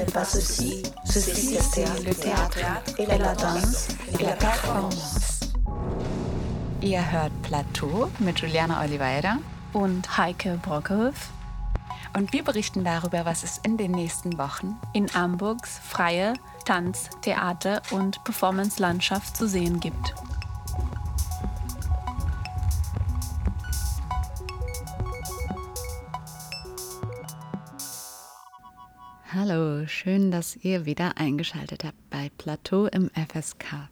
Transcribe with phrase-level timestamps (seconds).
[0.00, 2.58] N'est pas ceci, ceci c'est le théâtre
[2.96, 3.88] et la danse
[4.18, 5.40] et la performance.
[6.80, 9.36] Ihr hört Plateau mit Juliana Oliveira
[9.74, 11.28] und Heike Brockhoff.
[12.16, 16.32] Und wir berichten darüber, was es in den nächsten Wochen in Hamburgs freie
[16.64, 20.14] Tanz-, Theater- und Performance-Landschaft zu sehen gibt.
[29.42, 33.88] Hallo, schön, dass ihr wieder eingeschaltet habt bei Plateau im FSK.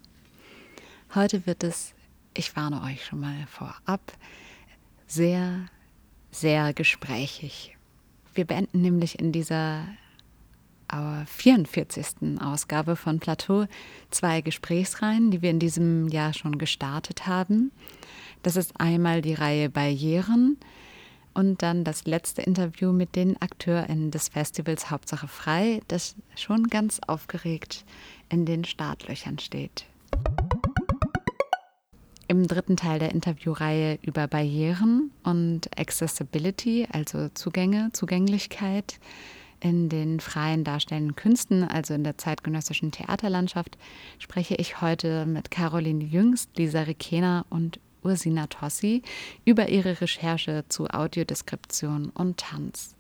[1.15, 1.95] Heute wird es,
[2.35, 4.03] ich warne euch schon mal vorab,
[5.07, 5.65] sehr,
[6.31, 7.79] sehr gesprächig.
[8.35, 9.87] Wir beenden nämlich in dieser
[10.91, 12.43] 44.
[12.43, 13.65] Ausgabe von Plateau
[14.11, 17.73] zwei Gesprächsreihen, die wir in diesem Jahr schon gestartet haben.
[18.43, 20.59] Das ist einmal die Reihe Barrieren,
[21.39, 26.99] und dann das letzte Interview mit den AkteurInnen des Festivals Hauptsache Frei, das schon ganz
[27.07, 27.85] aufgeregt
[28.29, 29.87] in den Startlöchern steht.
[32.27, 38.99] Im dritten Teil der Interviewreihe über Barrieren und Accessibility, also Zugänge, Zugänglichkeit
[39.61, 43.79] in den freien darstellenden Künsten, also in der zeitgenössischen Theaterlandschaft,
[44.19, 49.03] spreche ich heute mit Caroline Jüngst, Lisa Rikena und Ursina Tossi
[49.45, 52.95] über ihre Recherche zu Audiodeskription und Tanz.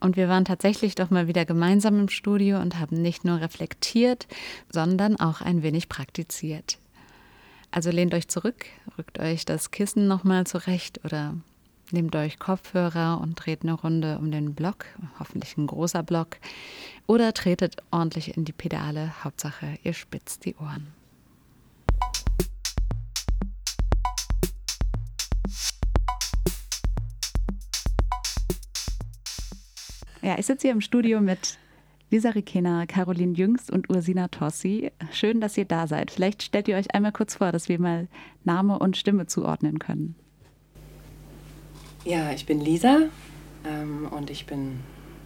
[0.00, 4.28] Und wir waren tatsächlich doch mal wieder gemeinsam im Studio und haben nicht nur reflektiert,
[4.70, 6.78] sondern auch ein wenig praktiziert.
[7.70, 11.34] Also lehnt euch zurück, rückt euch das Kissen nochmal zurecht oder
[11.90, 14.86] nehmt euch Kopfhörer und dreht eine Runde um den Block,
[15.18, 16.38] hoffentlich ein großer Block,
[17.06, 20.97] oder tretet ordentlich in die Pedale, Hauptsache ihr spitzt die Ohren.
[30.28, 31.56] Ja, ich sitze hier im Studio mit
[32.10, 34.92] Lisa Rikena, Caroline Jüngst und Ursina Tossi.
[35.10, 36.10] Schön, dass ihr da seid.
[36.10, 38.08] Vielleicht stellt ihr euch einmal kurz vor, dass wir mal
[38.44, 40.16] Name und Stimme zuordnen können.
[42.04, 43.08] Ja, ich bin Lisa
[43.64, 44.80] ähm, und ich bin,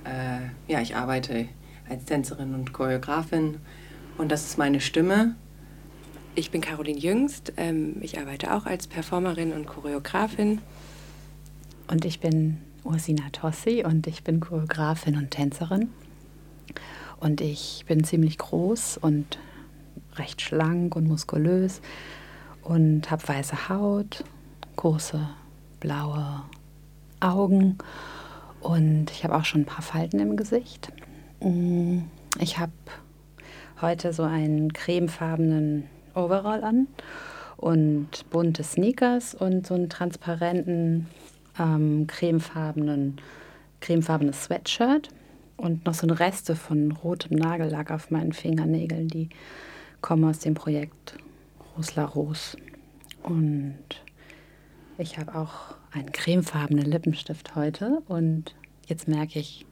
[0.05, 1.49] äh, ja, ich arbeite
[1.89, 3.57] als Tänzerin und Choreografin
[4.19, 5.35] und das ist meine Stimme.
[6.37, 10.61] Ich bin Caroline Jüngst, ähm, ich arbeite auch als Performerin und Choreografin.
[11.89, 15.91] Und ich bin Ursina Tossi und ich bin Choreografin und Tänzerin.
[17.21, 19.39] Und ich bin ziemlich groß und
[20.17, 21.81] recht schlank und muskulös
[22.63, 24.25] und habe weiße Haut,
[24.77, 25.29] große
[25.81, 26.43] blaue
[27.21, 27.79] Augen
[28.61, 30.93] und ich habe auch schon ein paar Falten im Gesicht.
[31.41, 32.01] Mm,
[32.39, 32.73] ich habe
[33.81, 36.87] heute so einen cremefarbenen Overall an
[37.57, 41.09] und bunte Sneakers und so einen transparenten
[41.59, 43.19] ähm, cremefarbenen,
[43.81, 45.09] cremefarbenes Sweatshirt
[45.57, 49.29] und noch so eine Reste von rotem Nagellack auf meinen Fingernägeln, die
[50.01, 51.17] kommen aus dem Projekt
[51.77, 52.57] Rosla Ros.
[53.23, 53.79] Und
[54.99, 58.55] ich habe auch einen cremefarbenen Lippenstift heute und
[58.87, 59.67] jetzt merke ich,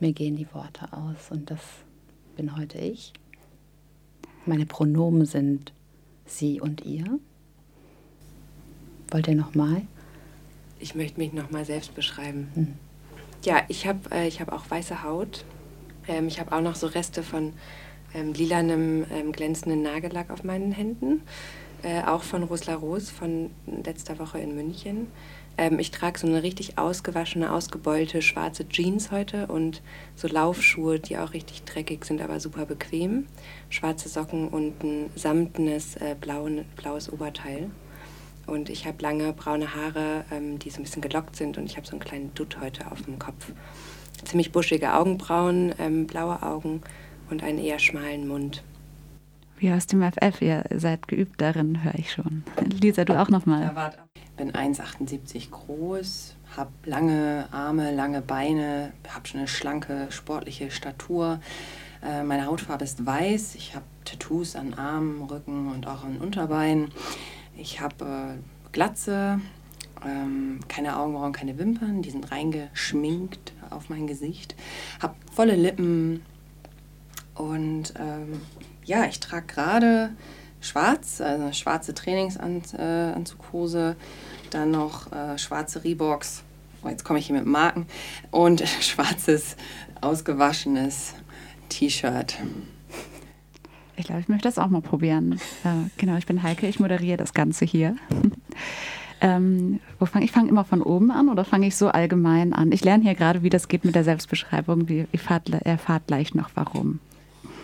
[0.00, 1.60] mir gehen die Worte aus und das
[2.36, 3.12] bin heute ich.
[4.46, 5.72] Meine Pronomen sind
[6.26, 7.20] sie und ihr.
[9.10, 9.82] Wollt ihr noch mal?
[10.82, 12.50] Ich möchte mich nochmal selbst beschreiben.
[12.54, 12.74] Mhm.
[13.44, 15.44] Ja, ich habe äh, hab auch weiße Haut.
[16.08, 17.52] Ähm, ich habe auch noch so Reste von
[18.14, 21.22] ähm, lilanem, ähm, glänzenden Nagellack auf meinen Händen.
[21.82, 25.08] Äh, auch von Rosla Ros von letzter Woche in München.
[25.58, 29.82] Ähm, ich trage so eine richtig ausgewaschene, ausgebeulte schwarze Jeans heute und
[30.14, 33.26] so Laufschuhe, die auch richtig dreckig sind, aber super bequem.
[33.68, 37.70] Schwarze Socken und ein samtenes äh, blauen, blaues Oberteil.
[38.46, 41.76] Und ich habe lange braune Haare, ähm, die so ein bisschen gelockt sind und ich
[41.76, 43.52] habe so einen kleinen Dutt heute auf dem Kopf.
[44.24, 46.82] Ziemlich buschige Augenbrauen, ähm, blaue Augen
[47.30, 48.62] und einen eher schmalen Mund.
[49.58, 52.42] Wie aus dem FF, ihr seid geübt darin, höre ich schon.
[52.80, 53.62] Lisa, du auch nochmal.
[53.62, 60.72] Ja, ich bin 1,78 groß, habe lange Arme, lange Beine, habe schon eine schlanke, sportliche
[60.72, 61.40] Statur.
[62.04, 66.90] Äh, meine Hautfarbe ist weiß, ich habe Tattoos an Armen, Rücken und auch an Unterbeinen.
[67.56, 69.40] Ich habe äh, Glatze,
[70.04, 74.54] ähm, keine Augenbrauen, keine Wimpern, die sind reingeschminkt auf mein Gesicht.
[75.00, 76.22] Habe volle Lippen
[77.34, 78.40] und ähm,
[78.84, 80.10] ja, ich trage gerade
[80.60, 83.96] schwarz, also eine schwarze Trainingsanzughose,
[84.50, 86.42] dann noch äh, schwarze Reeboks.
[86.84, 87.86] Oh, jetzt komme ich hier mit Marken
[88.30, 89.56] und schwarzes
[90.00, 91.14] ausgewaschenes
[91.68, 92.38] T-Shirt.
[93.96, 95.40] Ich glaube, ich möchte das auch mal probieren.
[95.64, 97.96] Äh, genau, ich bin Heike, ich moderiere das Ganze hier.
[99.24, 102.72] Ähm, wo fang, ich fange immer von oben an oder fange ich so allgemein an?
[102.72, 104.88] Ich lerne hier gerade, wie das geht mit der Selbstbeschreibung.
[104.88, 106.98] Wie, ihr fahrt, erfahrt gleich noch warum.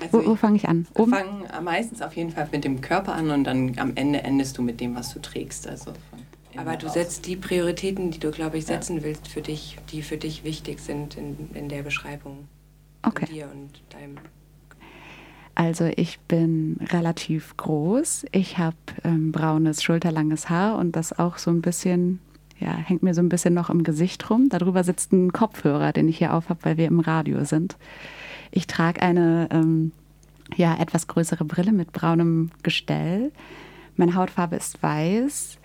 [0.00, 0.86] Also wo, wo fange ich an?
[0.94, 1.10] Oben?
[1.10, 4.56] Wir fangen meistens auf jeden Fall mit dem Körper an und dann am Ende endest
[4.56, 5.66] du mit dem, was du trägst.
[5.66, 5.94] Also
[6.56, 9.02] aber du setzt die Prioritäten, die du, glaube ich, setzen ja.
[9.04, 12.48] willst für dich, die für dich wichtig sind in, in der Beschreibung
[13.02, 13.26] okay.
[13.26, 14.16] von dir und deinem.
[15.58, 18.26] Also ich bin relativ groß.
[18.30, 22.20] Ich habe ähm, braunes, schulterlanges Haar und das auch so ein bisschen,
[22.60, 24.50] ja, hängt mir so ein bisschen noch im Gesicht rum.
[24.50, 27.76] Darüber sitzt ein Kopfhörer, den ich hier auf habe, weil wir im Radio sind.
[28.52, 29.90] Ich trage eine ähm,
[30.54, 33.32] ja, etwas größere Brille mit braunem Gestell.
[33.96, 35.58] Meine Hautfarbe ist weiß.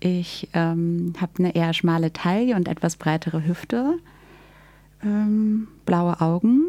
[0.00, 3.98] Ich ähm, habe eine eher schmale Taille und etwas breitere Hüfte,
[5.02, 6.68] ähm, blaue Augen.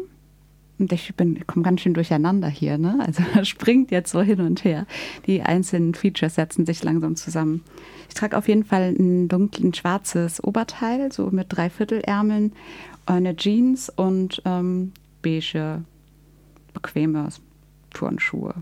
[0.78, 2.98] Und ich bin, komme ganz schön durcheinander hier, ne?
[3.04, 4.86] Also springt jetzt so hin und her.
[5.26, 7.62] Die einzelnen Features setzen sich langsam zusammen.
[8.08, 12.52] Ich trage auf jeden Fall ein dunklen schwarzes Oberteil, so mit Dreiviertelärmeln,
[13.06, 14.92] eine Jeans und ähm,
[15.22, 15.82] beige,
[16.74, 17.28] bequeme
[17.90, 18.54] Turnschuhe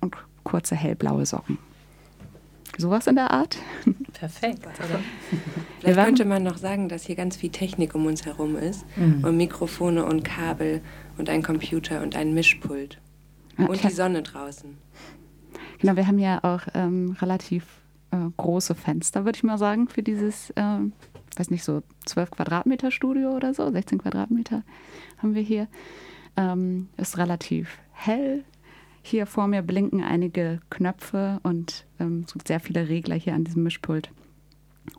[0.00, 1.58] und kurze hellblaue Socken.
[2.76, 3.58] Sowas in der Art.
[4.12, 4.60] Perfekt.
[4.64, 5.00] Oder?
[5.80, 9.24] Vielleicht könnte man noch sagen, dass hier ganz viel Technik um uns herum ist mhm.
[9.24, 10.80] und Mikrofone und Kabel
[11.18, 13.00] und ein Computer und ein Mischpult
[13.56, 14.78] und die Sonne draußen.
[15.80, 17.64] Genau, wir haben ja auch ähm, relativ
[18.10, 20.78] äh, große Fenster, würde ich mal sagen, für dieses, äh,
[21.36, 24.62] weiß nicht, so 12 Quadratmeter Studio oder so, 16 Quadratmeter
[25.18, 25.68] haben wir hier.
[26.36, 28.44] Ähm, ist relativ hell,
[29.02, 33.44] hier vor mir blinken einige Knöpfe und ähm, es gibt sehr viele Regler hier an
[33.44, 34.10] diesem Mischpult.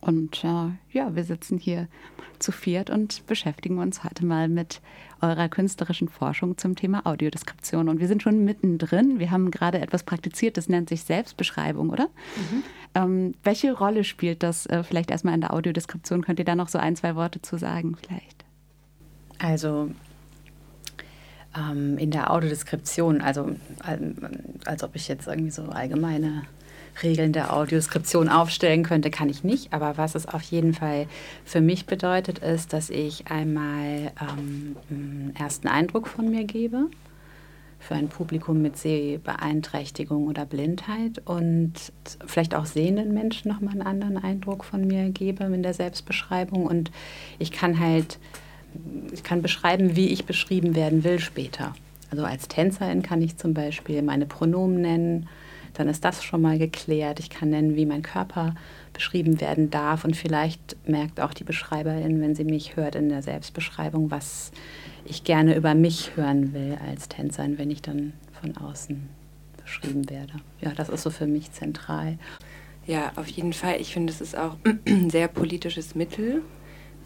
[0.01, 1.87] Und äh, ja, wir sitzen hier
[2.39, 4.81] zu viert und beschäftigen uns heute mal mit
[5.21, 7.89] eurer künstlerischen Forschung zum Thema Audiodeskription.
[7.89, 9.19] Und wir sind schon mittendrin.
[9.19, 12.05] Wir haben gerade etwas praktiziert, das nennt sich Selbstbeschreibung, oder?
[12.05, 12.63] Mhm.
[12.95, 16.23] Ähm, welche Rolle spielt das äh, vielleicht erstmal in der Audiodeskription?
[16.23, 18.45] Könnt ihr da noch so ein, zwei Worte zu sagen vielleicht?
[19.37, 19.91] Also
[21.57, 23.55] ähm, in der Audiodeskription, also
[24.65, 26.43] als ob ich jetzt irgendwie so allgemeine
[27.03, 29.73] Regeln der Audioskription aufstellen könnte, kann ich nicht.
[29.73, 31.07] Aber was es auf jeden Fall
[31.45, 36.87] für mich bedeutet, ist, dass ich einmal ähm, einen ersten Eindruck von mir gebe
[37.79, 41.73] für ein Publikum mit Sehbeeinträchtigung oder Blindheit und
[42.25, 46.65] vielleicht auch sehenden Menschen nochmal einen anderen Eindruck von mir gebe in der Selbstbeschreibung.
[46.65, 46.91] Und
[47.39, 48.19] ich kann halt
[49.11, 51.73] ich kann beschreiben, wie ich beschrieben werden will später.
[52.11, 55.29] Also als Tänzerin kann ich zum Beispiel meine Pronomen nennen,
[55.79, 57.21] dann ist das schon mal geklärt.
[57.21, 58.53] Ich kann nennen, wie mein Körper
[58.91, 63.21] beschrieben werden darf und vielleicht merkt auch die Beschreiberin, wenn sie mich hört in der
[63.21, 64.51] Selbstbeschreibung, was
[65.05, 68.11] ich gerne über mich hören will als Tänzerin, wenn ich dann
[68.41, 69.07] von außen
[69.63, 70.33] beschrieben werde.
[70.59, 72.17] Ja, das ist so für mich zentral.
[72.85, 73.79] Ja, auf jeden Fall.
[73.79, 76.41] Ich finde, es ist auch ein sehr politisches Mittel,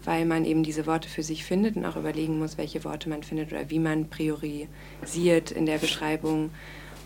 [0.02, 3.22] weil man eben diese Worte für sich findet und auch überlegen muss, welche Worte man
[3.22, 6.50] findet oder wie man priorisiert in der Beschreibung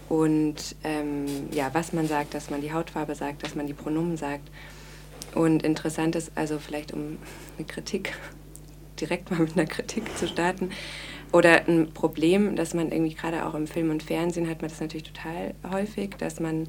[0.08, 4.16] und ähm, ja, was man sagt, dass man die Hautfarbe sagt, dass man die Pronomen
[4.16, 4.50] sagt.
[5.34, 7.18] Und interessant ist, also vielleicht um
[7.56, 8.14] eine Kritik,
[9.00, 10.70] direkt mal mit einer Kritik zu starten,
[11.30, 14.80] oder ein Problem, dass man irgendwie gerade auch im Film und Fernsehen hat man das
[14.80, 16.68] natürlich total häufig, dass man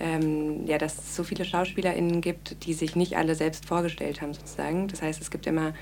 [0.00, 4.34] ähm, ja, dass es so viele SchauspielerInnen gibt, die sich nicht alle selbst vorgestellt haben,
[4.34, 4.88] sozusagen.
[4.88, 5.72] Das heißt, es gibt immer,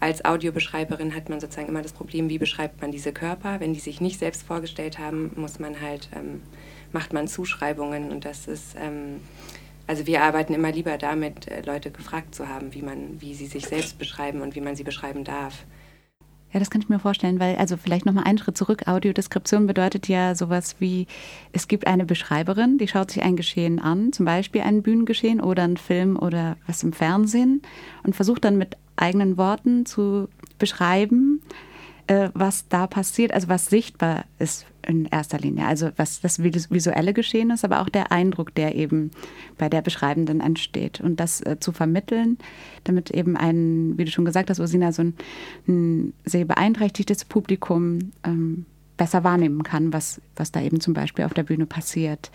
[0.00, 3.60] als Audiobeschreiberin hat man sozusagen immer das Problem, wie beschreibt man diese Körper.
[3.60, 6.42] Wenn die sich nicht selbst vorgestellt haben, muss man halt, ähm,
[6.92, 9.20] macht man Zuschreibungen und das ist, ähm,
[9.86, 13.46] also wir arbeiten immer lieber damit, äh, Leute gefragt zu haben, wie man, wie sie
[13.46, 15.64] sich selbst beschreiben und wie man sie beschreiben darf.
[16.52, 18.86] Ja, das kann ich mir vorstellen, weil, also vielleicht nochmal einen Schritt zurück.
[18.86, 21.06] Audiodeskription bedeutet ja sowas wie,
[21.52, 25.64] es gibt eine Beschreiberin, die schaut sich ein Geschehen an, zum Beispiel ein Bühnengeschehen oder
[25.64, 27.62] ein Film oder was im Fernsehen
[28.04, 31.42] und versucht dann mit eigenen Worten zu beschreiben,
[32.06, 35.66] äh, was da passiert, also was sichtbar ist in erster Linie.
[35.66, 39.10] Also was das visuelle Geschehen ist, aber auch der Eindruck, der eben
[39.58, 41.00] bei der Beschreibenden entsteht.
[41.00, 42.38] Und das äh, zu vermitteln,
[42.84, 45.14] damit eben ein, wie du schon gesagt hast, Ursina, so ein,
[45.66, 51.34] ein sehr beeinträchtigtes Publikum ähm, besser wahrnehmen kann, was, was da eben zum Beispiel auf
[51.34, 52.30] der Bühne passiert.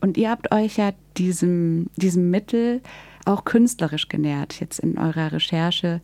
[0.00, 2.80] Und ihr habt euch ja diesem, diesem Mittel
[3.24, 6.00] auch künstlerisch genährt, jetzt in eurer Recherche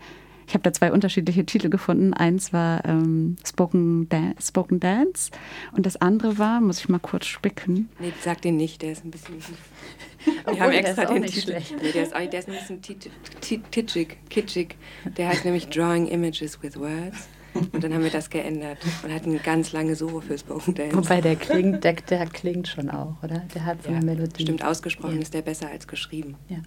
[0.48, 2.14] ich habe da zwei unterschiedliche Titel gefunden.
[2.14, 5.30] Eins war ähm, Spoken, Dan Spoken Dance
[5.72, 7.90] und das andere war, muss ich mal kurz spicken.
[8.00, 9.34] Nee, sag den nicht, der ist ein bisschen.
[10.46, 11.60] Wir haben extra den Titel.
[11.82, 14.76] Nee, der ist, auch, der ist ein bisschen kitschig, kitschig.
[15.18, 17.28] Der heißt nämlich Drawing Images with Words.
[17.54, 20.96] Und dann haben wir das geändert und hatten eine ganz lange Solo für Spoken Dance.
[20.96, 23.40] Wobei der klingt, der, der klingt schon auch, oder?
[23.54, 24.44] Der hat so ja, eine Melodie.
[24.44, 25.22] Stimmt, ausgesprochen ja.
[25.22, 26.36] ist der besser als geschrieben.
[26.48, 26.58] Ja.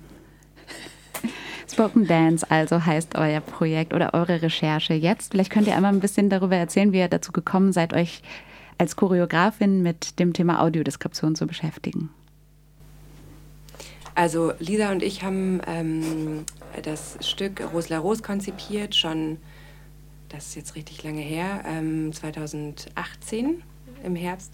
[1.71, 5.31] Spoken Dance also heißt euer Projekt oder eure Recherche jetzt.
[5.31, 8.21] Vielleicht könnt ihr einmal ein bisschen darüber erzählen, wie ihr dazu gekommen seid, euch
[8.77, 12.09] als Choreografin mit dem Thema Audiodeskription zu beschäftigen.
[14.15, 16.45] Also Lisa und ich haben ähm,
[16.83, 19.37] das Stück Rosla Ros konzipiert, schon,
[20.29, 23.63] das ist jetzt richtig lange her, ähm, 2018
[24.03, 24.51] im Herbst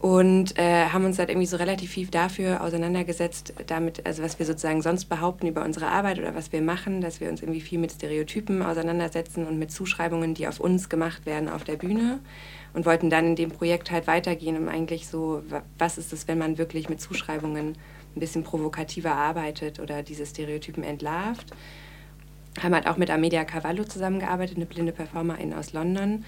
[0.00, 4.46] und äh, haben uns halt irgendwie so relativ viel dafür auseinandergesetzt, damit, also was wir
[4.46, 7.80] sozusagen sonst behaupten über unsere Arbeit oder was wir machen, dass wir uns irgendwie viel
[7.80, 12.20] mit Stereotypen auseinandersetzen und mit Zuschreibungen, die auf uns gemacht werden auf der Bühne
[12.74, 15.42] und wollten dann in dem Projekt halt weitergehen und eigentlich so,
[15.78, 17.76] was ist es, wenn man wirklich mit Zuschreibungen
[18.14, 21.52] ein bisschen provokativer arbeitet oder diese Stereotypen entlarvt.
[22.62, 26.24] Haben halt auch mit Amelia Cavallo zusammengearbeitet, eine blinde Performerin aus London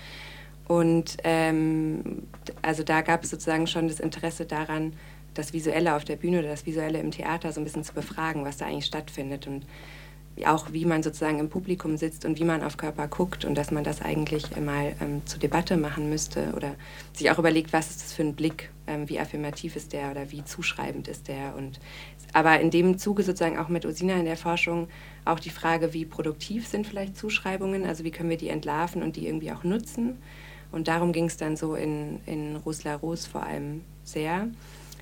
[0.70, 2.28] und ähm,
[2.62, 4.92] also da gab es sozusagen schon das Interesse daran,
[5.34, 8.44] das Visuelle auf der Bühne oder das Visuelle im Theater so ein bisschen zu befragen,
[8.44, 9.48] was da eigentlich stattfindet.
[9.48, 9.66] Und
[10.46, 13.72] auch wie man sozusagen im Publikum sitzt und wie man auf Körper guckt und dass
[13.72, 16.76] man das eigentlich mal ähm, zur Debatte machen müsste oder
[17.14, 20.30] sich auch überlegt, was ist das für ein Blick, ähm, wie affirmativ ist der oder
[20.30, 21.56] wie zuschreibend ist der.
[21.56, 21.80] Und
[22.32, 24.86] aber in dem Zuge sozusagen auch mit Osina in der Forschung
[25.24, 29.16] auch die Frage, wie produktiv sind vielleicht Zuschreibungen, also wie können wir die entlarven und
[29.16, 30.16] die irgendwie auch nutzen
[30.72, 34.48] und darum ging es dann so in, in Rosla Ros vor allem sehr.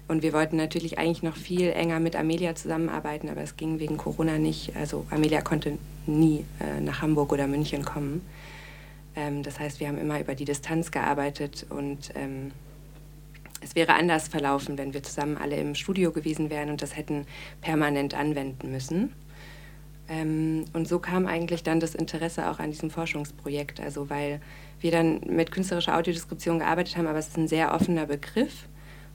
[0.09, 3.99] Und wir wollten natürlich eigentlich noch viel enger mit Amelia zusammenarbeiten, aber es ging wegen
[3.99, 4.75] Corona nicht.
[4.75, 8.23] Also Amelia konnte nie äh, nach Hamburg oder München kommen.
[9.15, 12.53] Ähm, das heißt, wir haben immer über die Distanz gearbeitet und ähm,
[13.61, 17.27] es wäre anders verlaufen, wenn wir zusammen alle im Studio gewesen wären und das hätten
[17.61, 19.13] permanent anwenden müssen.
[20.09, 24.41] Ähm, und so kam eigentlich dann das Interesse auch an diesem Forschungsprojekt, also weil
[24.81, 28.69] wir dann mit künstlerischer Audiodeskription gearbeitet haben, aber es ist ein sehr offener Begriff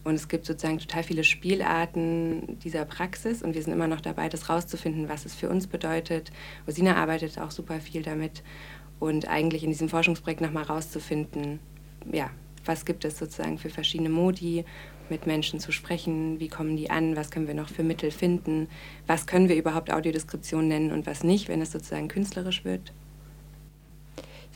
[0.03, 4.29] und es gibt sozusagen total viele Spielarten dieser Praxis und wir sind immer noch dabei,
[4.29, 6.31] das rauszufinden, was es für uns bedeutet.
[6.67, 8.43] Rosina arbeitet auch super viel damit
[8.99, 11.59] und eigentlich in diesem Forschungsprojekt nochmal rauszufinden,
[12.11, 12.29] ja,
[12.65, 14.65] was gibt es sozusagen für verschiedene Modi,
[15.09, 18.69] mit Menschen zu sprechen, wie kommen die an, was können wir noch für Mittel finden,
[19.05, 22.93] was können wir überhaupt Audiodeskription nennen und was nicht, wenn es sozusagen künstlerisch wird.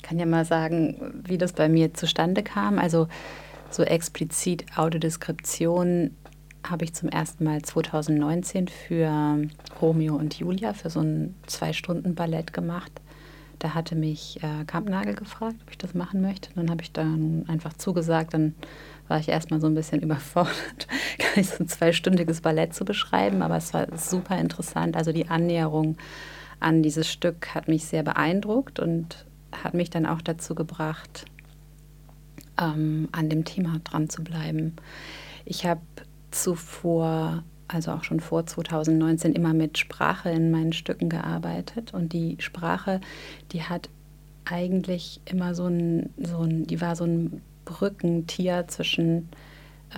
[0.08, 2.80] Kann ja mal sagen, wie das bei mir zustande kam.
[2.80, 3.10] Also
[3.70, 6.12] so explizit Audiodeskription
[6.66, 9.42] habe ich zum ersten Mal 2019 für
[9.82, 12.92] Romeo und Julia für so ein Zwei-Stunden-Ballett gemacht.
[13.60, 16.52] Da hatte mich äh, Kampnagel gefragt, ob ich das machen möchte.
[16.56, 18.34] Dann habe ich dann einfach zugesagt.
[18.34, 18.56] Dann
[19.10, 20.88] war ich erstmal so ein bisschen überfordert,
[21.18, 23.42] gar nicht so ein zweistündiges Ballett zu beschreiben.
[23.42, 24.96] Aber es war super interessant.
[24.96, 25.98] Also die Annäherung
[26.62, 31.26] an dieses Stück hat mich sehr beeindruckt und hat mich dann auch dazu gebracht,
[32.60, 34.76] ähm, an dem Thema dran zu bleiben.
[35.46, 35.82] Ich habe
[36.32, 41.94] zuvor, also auch schon vor 2019, immer mit Sprache in meinen Stücken gearbeitet.
[41.94, 43.02] Und die Sprache,
[43.52, 43.90] die hat
[44.46, 49.30] eigentlich immer so ein, so ein die war so ein Brückentier zwischen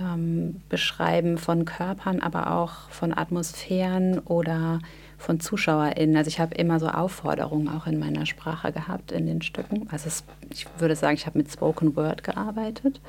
[0.00, 4.80] ähm, Beschreiben von Körpern, aber auch von Atmosphären oder
[5.20, 6.16] von ZuschauerInnen.
[6.16, 9.86] Also ich habe immer so Aufforderungen auch in meiner Sprache gehabt in den Stücken.
[9.90, 13.00] Also es, ich würde sagen, ich habe mit Spoken Word gearbeitet.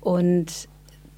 [0.00, 0.68] Und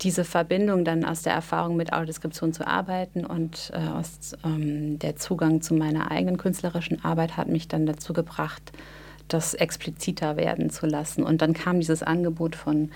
[0.03, 5.17] diese Verbindung dann aus der Erfahrung mit Audiodeskription zu arbeiten und äh, aus ähm, der
[5.17, 8.73] Zugang zu meiner eigenen künstlerischen Arbeit hat mich dann dazu gebracht,
[9.29, 11.23] das expliziter werden zu lassen.
[11.23, 12.91] Und dann kam dieses Angebot von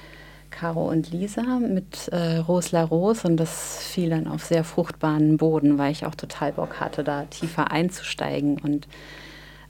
[0.54, 5.78] Caro und Lisa mit äh, Rosla Ros und das fiel dann auf sehr fruchtbaren Boden,
[5.78, 8.58] weil ich auch total Bock hatte, da tiefer einzusteigen.
[8.61, 8.87] Und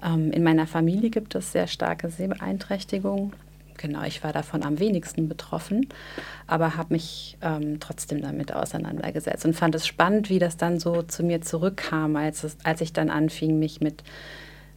[0.04, 3.32] ähm, in meiner Familie gibt es sehr starke Sehbeeinträchtigungen.
[3.78, 5.88] Genau, ich war davon am wenigsten betroffen,
[6.46, 11.02] aber habe mich ähm, trotzdem damit auseinandergesetzt und fand es spannend, wie das dann so
[11.02, 14.04] zu mir zurückkam, als, es, als ich dann anfing, mich mit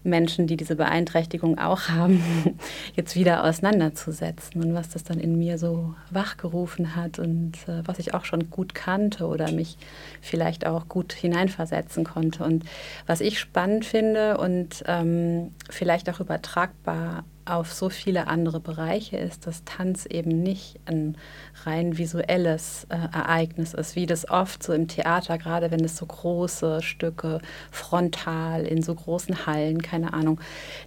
[0.07, 2.55] Menschen, die diese Beeinträchtigung auch haben,
[2.95, 7.99] jetzt wieder auseinanderzusetzen und was das dann in mir so wachgerufen hat und äh, was
[7.99, 9.77] ich auch schon gut kannte oder mich
[10.21, 12.43] vielleicht auch gut hineinversetzen konnte.
[12.43, 12.63] Und
[13.05, 19.47] was ich spannend finde und ähm, vielleicht auch übertragbar auf so viele andere Bereiche ist,
[19.47, 21.17] dass Tanz eben nicht ein
[21.63, 26.05] rein visuelles äh, Ereignis ist, wie das oft so im Theater, gerade wenn es so
[26.05, 27.39] große Stücke
[27.71, 30.39] frontal in so großen Hallen, keine Ahnung,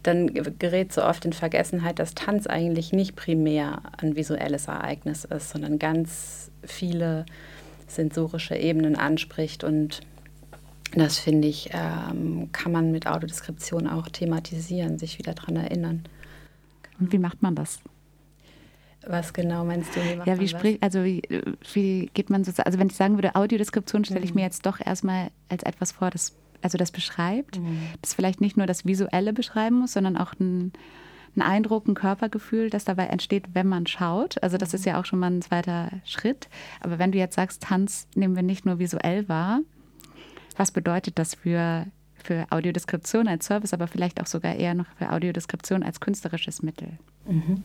[0.03, 5.51] dann gerät so oft in Vergessenheit, dass Tanz eigentlich nicht primär ein visuelles Ereignis ist,
[5.51, 7.27] sondern ganz viele
[7.87, 10.01] sensorische Ebenen anspricht und
[10.93, 16.03] das finde ich, ähm, kann man mit Autodeskription auch thematisieren, sich wieder daran erinnern.
[17.01, 17.81] Und wie macht man das?
[19.07, 20.01] Was genau meinst du?
[20.01, 21.23] Wie ja, wie spricht, also wie,
[21.73, 24.47] wie geht man so, also wenn ich sagen würde Audiodeskription, stelle ich mir mhm.
[24.47, 27.81] jetzt doch erstmal als etwas vor, das also das beschreibt, mhm.
[28.03, 30.73] das vielleicht nicht nur das Visuelle beschreiben muss, sondern auch ein,
[31.37, 34.43] ein Eindruck, ein Körpergefühl, das dabei entsteht, wenn man schaut.
[34.43, 36.49] Also das ist ja auch schon mal ein zweiter Schritt.
[36.81, 39.61] Aber wenn du jetzt sagst, Tanz nehmen wir nicht nur visuell wahr,
[40.57, 41.87] was bedeutet das für,
[42.23, 46.99] für Audiodeskription als Service, aber vielleicht auch sogar eher noch für Audiodeskription als künstlerisches Mittel?
[47.27, 47.63] Mhm.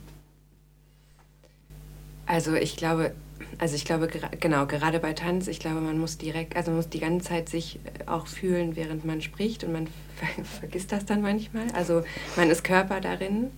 [2.25, 3.13] Also ich glaube,
[3.59, 4.07] also ich glaube,
[4.39, 7.49] genau, gerade bei Tanz, ich glaube, man muss direkt, also man muss die ganze Zeit
[7.49, 11.67] sich äh, auch fühlen, während man spricht und man ver vergisst das dann manchmal.
[11.73, 12.03] Also
[12.35, 13.51] man ist Körper darin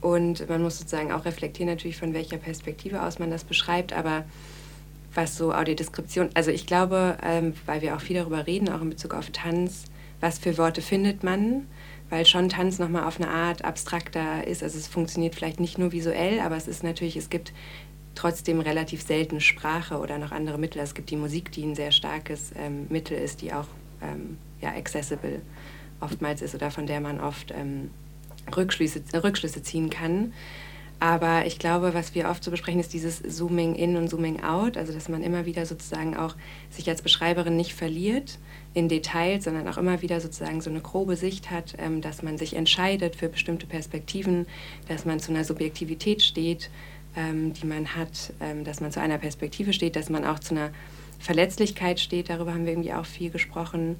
[0.00, 4.24] und man muss sozusagen auch reflektieren natürlich, von welcher Perspektive aus man das beschreibt, aber
[5.14, 8.90] was so Audiodeskription, also ich glaube, ähm, weil wir auch viel darüber reden, auch in
[8.90, 9.84] Bezug auf Tanz,
[10.20, 11.66] was für Worte findet man,
[12.08, 14.62] weil schon Tanz nochmal auf eine Art abstrakter ist.
[14.62, 17.52] Also es funktioniert vielleicht nicht nur visuell, aber es ist natürlich, es gibt
[18.14, 20.80] trotzdem relativ selten Sprache oder noch andere Mittel.
[20.80, 23.68] Es gibt die Musik, die ein sehr starkes ähm, Mittel ist, die auch
[24.02, 25.40] ähm, ja, accessible
[26.00, 27.90] oftmals ist oder von der man oft ähm,
[28.54, 30.32] Rückschlüsse, Rückschlüsse ziehen kann.
[31.00, 34.76] Aber ich glaube, was wir oft so besprechen, ist dieses Zooming in und Zooming out,
[34.76, 36.36] also dass man immer wieder sozusagen auch
[36.68, 38.38] sich als Beschreiberin nicht verliert
[38.74, 42.36] in Details, sondern auch immer wieder sozusagen so eine grobe Sicht hat, ähm, dass man
[42.36, 44.46] sich entscheidet für bestimmte Perspektiven,
[44.88, 46.70] dass man zu einer Subjektivität steht,
[47.16, 50.54] ähm, die man hat, ähm, dass man zu einer Perspektive steht, dass man auch zu
[50.54, 50.70] einer
[51.18, 53.96] Verletzlichkeit steht, darüber haben wir irgendwie auch viel gesprochen.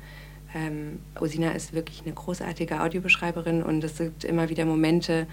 [0.55, 5.27] Ähm, Ursina ist wirklich eine großartige Audiobeschreiberin und es gibt immer wieder Momente,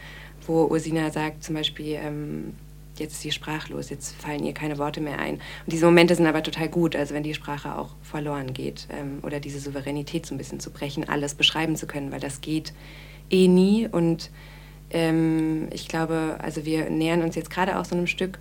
[0.45, 2.53] wo Ursina sagt, zum Beispiel, ähm,
[2.99, 5.35] jetzt ist sie sprachlos, jetzt fallen ihr keine Worte mehr ein.
[5.35, 9.19] Und diese Momente sind aber total gut, also wenn die Sprache auch verloren geht ähm,
[9.23, 12.73] oder diese Souveränität so ein bisschen zu brechen, alles beschreiben zu können, weil das geht
[13.29, 13.87] eh nie.
[13.87, 14.29] Und
[14.91, 18.39] ähm, ich glaube, also wir nähern uns jetzt gerade auch so einem Stück,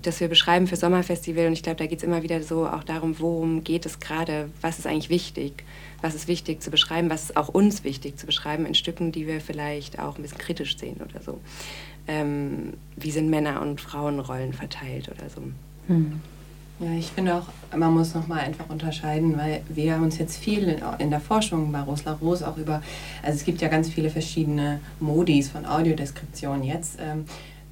[0.00, 2.84] das wir beschreiben für Sommerfestival und ich glaube, da geht es immer wieder so auch
[2.84, 5.64] darum, worum geht es gerade, was ist eigentlich wichtig
[6.02, 9.26] was ist wichtig zu beschreiben, was ist auch uns wichtig zu beschreiben in Stücken, die
[9.26, 11.40] wir vielleicht auch ein bisschen kritisch sehen oder so.
[12.06, 15.42] Ähm, wie sind Männer- und Frauenrollen verteilt oder so.
[15.88, 16.20] Hm.
[16.78, 20.64] Ja, ich finde auch, man muss nochmal einfach unterscheiden, weil wir haben uns jetzt viel
[20.64, 22.82] in, in der Forschung bei Rosla Rose auch über,
[23.22, 26.98] also es gibt ja ganz viele verschiedene Modis von Audiodeskription jetzt.
[27.00, 27.24] Ähm,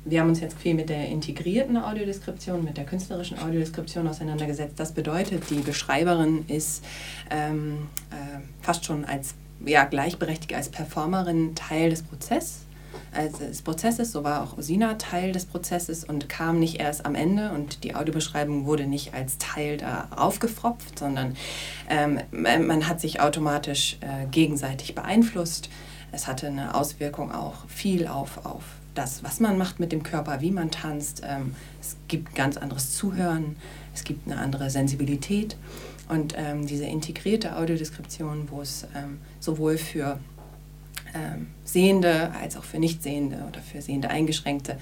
[0.05, 4.79] wir haben uns jetzt viel mit der integrierten Audiodeskription, mit der künstlerischen Audiodeskription auseinandergesetzt.
[4.79, 6.85] Das bedeutet, die Beschreiberin ist
[7.31, 12.61] ähm, äh, fast schon als ja, gleichberechtigt als Performerin Teil des Prozesses.
[13.12, 17.14] Also des Prozesses, so war auch Usina Teil des Prozesses und kam nicht erst am
[17.14, 21.37] Ende und die Audiobeschreibung wurde nicht als Teil da aufgefropft, sondern
[21.88, 25.71] ähm, man hat sich automatisch äh, gegenseitig beeinflusst.
[26.12, 30.40] Es hatte eine Auswirkung auch viel auf, auf das, was man macht mit dem Körper,
[30.40, 31.22] wie man tanzt.
[31.24, 33.57] Ähm, es gibt ganz anderes Zuhören,
[33.94, 35.57] es gibt eine andere Sensibilität.
[36.09, 40.18] Und ähm, diese integrierte Audiodeskription, wo es ähm, sowohl für
[41.14, 44.78] ähm, Sehende als auch für Nichtsehende oder für Sehende Eingeschränkte,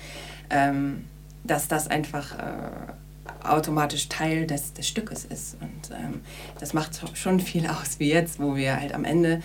[0.51, 1.05] ähm,
[1.44, 5.57] dass das einfach äh, automatisch Teil des, des Stückes ist.
[5.61, 6.20] Und ähm,
[6.59, 9.42] das macht schon viel aus, wie jetzt, wo wir halt am Ende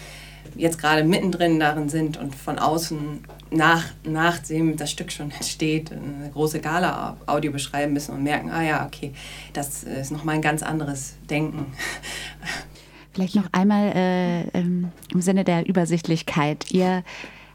[0.56, 6.30] jetzt gerade mittendrin darin sind und von außen nach, nachdem das Stück schon entsteht, eine
[6.32, 9.14] große Gala-Audio beschreiben müssen und merken, ah ja, okay,
[9.54, 11.66] das ist nochmal ein ganz anderes Denken.
[13.14, 16.72] Vielleicht noch einmal äh, im Sinne der Übersichtlichkeit.
[16.72, 17.04] Ihr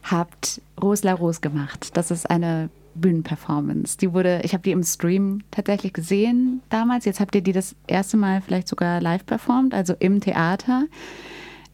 [0.02, 1.90] habt Rose la Rose gemacht.
[1.96, 3.96] Das ist eine Bühnenperformance.
[3.98, 7.04] Die wurde, ich habe die im Stream tatsächlich gesehen damals.
[7.04, 10.86] Jetzt habt ihr die das erste Mal vielleicht sogar live performt, also im Theater.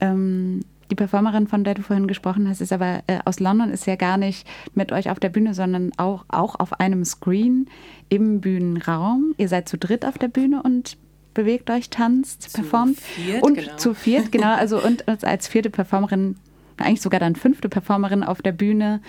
[0.01, 3.87] Ähm, die Performerin, von der du vorhin gesprochen hast, ist aber äh, aus London, ist
[3.87, 7.69] ja gar nicht mit euch auf der Bühne, sondern auch, auch auf einem Screen
[8.09, 9.35] im Bühnenraum.
[9.37, 10.97] Ihr seid zu dritt auf der Bühne und
[11.35, 12.99] bewegt euch, tanzt, zu performt.
[12.99, 13.77] Viert, und genau.
[13.77, 14.55] zu viert, genau.
[14.55, 16.37] Also und als vierte Performerin,
[16.79, 19.01] eigentlich sogar dann fünfte Performerin auf der Bühne,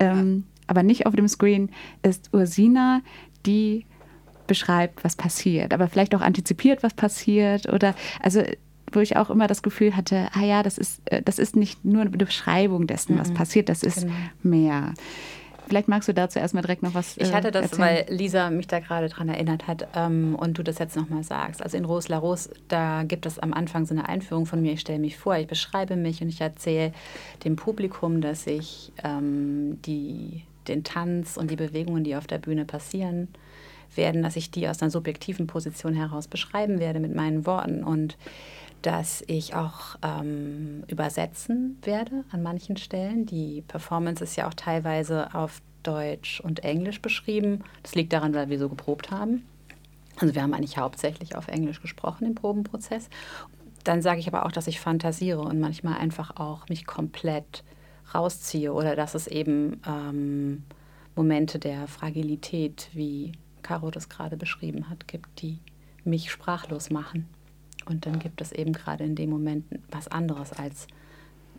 [0.00, 0.64] ähm, ja.
[0.66, 1.70] aber nicht auf dem Screen,
[2.02, 3.00] ist Ursina,
[3.46, 3.86] die
[4.46, 8.42] beschreibt, was passiert, aber vielleicht auch antizipiert, was passiert oder also
[8.92, 11.84] wo ich auch immer das Gefühl hatte, ah ja, das ist, äh, das ist nicht
[11.84, 13.34] nur eine Beschreibung dessen, was mhm.
[13.34, 14.14] passiert, das ist genau.
[14.42, 14.94] mehr.
[15.68, 17.18] Vielleicht magst du dazu erstmal direkt noch was.
[17.18, 18.06] Ich hatte das, erzählen.
[18.08, 21.62] weil Lisa mich da gerade dran erinnert hat ähm, und du das jetzt nochmal sagst.
[21.62, 24.72] Also in Rose la Rose, da gibt es am Anfang so eine Einführung von mir.
[24.72, 26.92] Ich stelle mich vor, ich beschreibe mich und ich erzähle
[27.44, 32.64] dem Publikum, dass ich ähm, die, den Tanz und die Bewegungen, die auf der Bühne
[32.64, 33.28] passieren
[33.94, 37.84] werden, dass ich die aus einer subjektiven Position heraus beschreiben werde mit meinen Worten.
[37.84, 38.16] Und
[38.82, 43.26] dass ich auch ähm, übersetzen werde an manchen Stellen.
[43.26, 47.64] Die Performance ist ja auch teilweise auf Deutsch und Englisch beschrieben.
[47.82, 49.46] Das liegt daran, weil wir so geprobt haben.
[50.20, 53.08] Also wir haben eigentlich hauptsächlich auf Englisch gesprochen im Probenprozess
[53.88, 57.64] dann sage ich aber auch, dass ich fantasiere und manchmal einfach auch mich komplett
[58.14, 60.64] rausziehe oder dass es eben ähm,
[61.14, 65.58] Momente der Fragilität, wie Caro das gerade beschrieben hat, gibt, die
[66.04, 67.28] mich sprachlos machen.
[67.88, 70.86] Und dann gibt es eben gerade in dem Moment was anderes als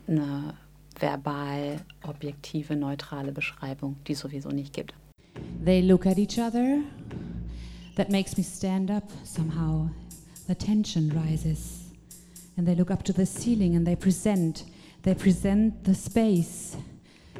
[0.06, 0.54] eine
[0.98, 4.94] verbal, objektive, neutrale Beschreibung, die es sowieso nicht gibt.
[5.64, 6.82] They look at each other.
[7.96, 9.90] That makes me stand up somehow.
[10.46, 11.90] The tension rises.
[12.56, 14.64] And they look up to the ceiling and they present.
[15.02, 16.76] They present the space.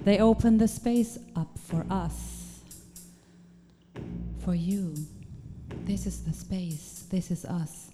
[0.04, 2.62] They open the space up for us.
[4.44, 4.94] For you.
[5.84, 7.04] This is the space.
[7.10, 7.90] This is us.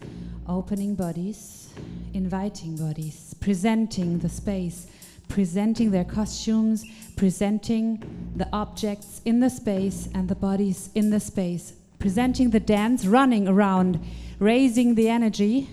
[0.49, 1.71] Opening bodies,
[2.12, 4.87] inviting bodies, presenting the space,
[5.29, 6.85] presenting their costumes,
[7.17, 13.07] presenting the objects in the space and the bodies in the space, presenting the dance,
[13.07, 14.05] running around,
[14.39, 15.69] raising the energy,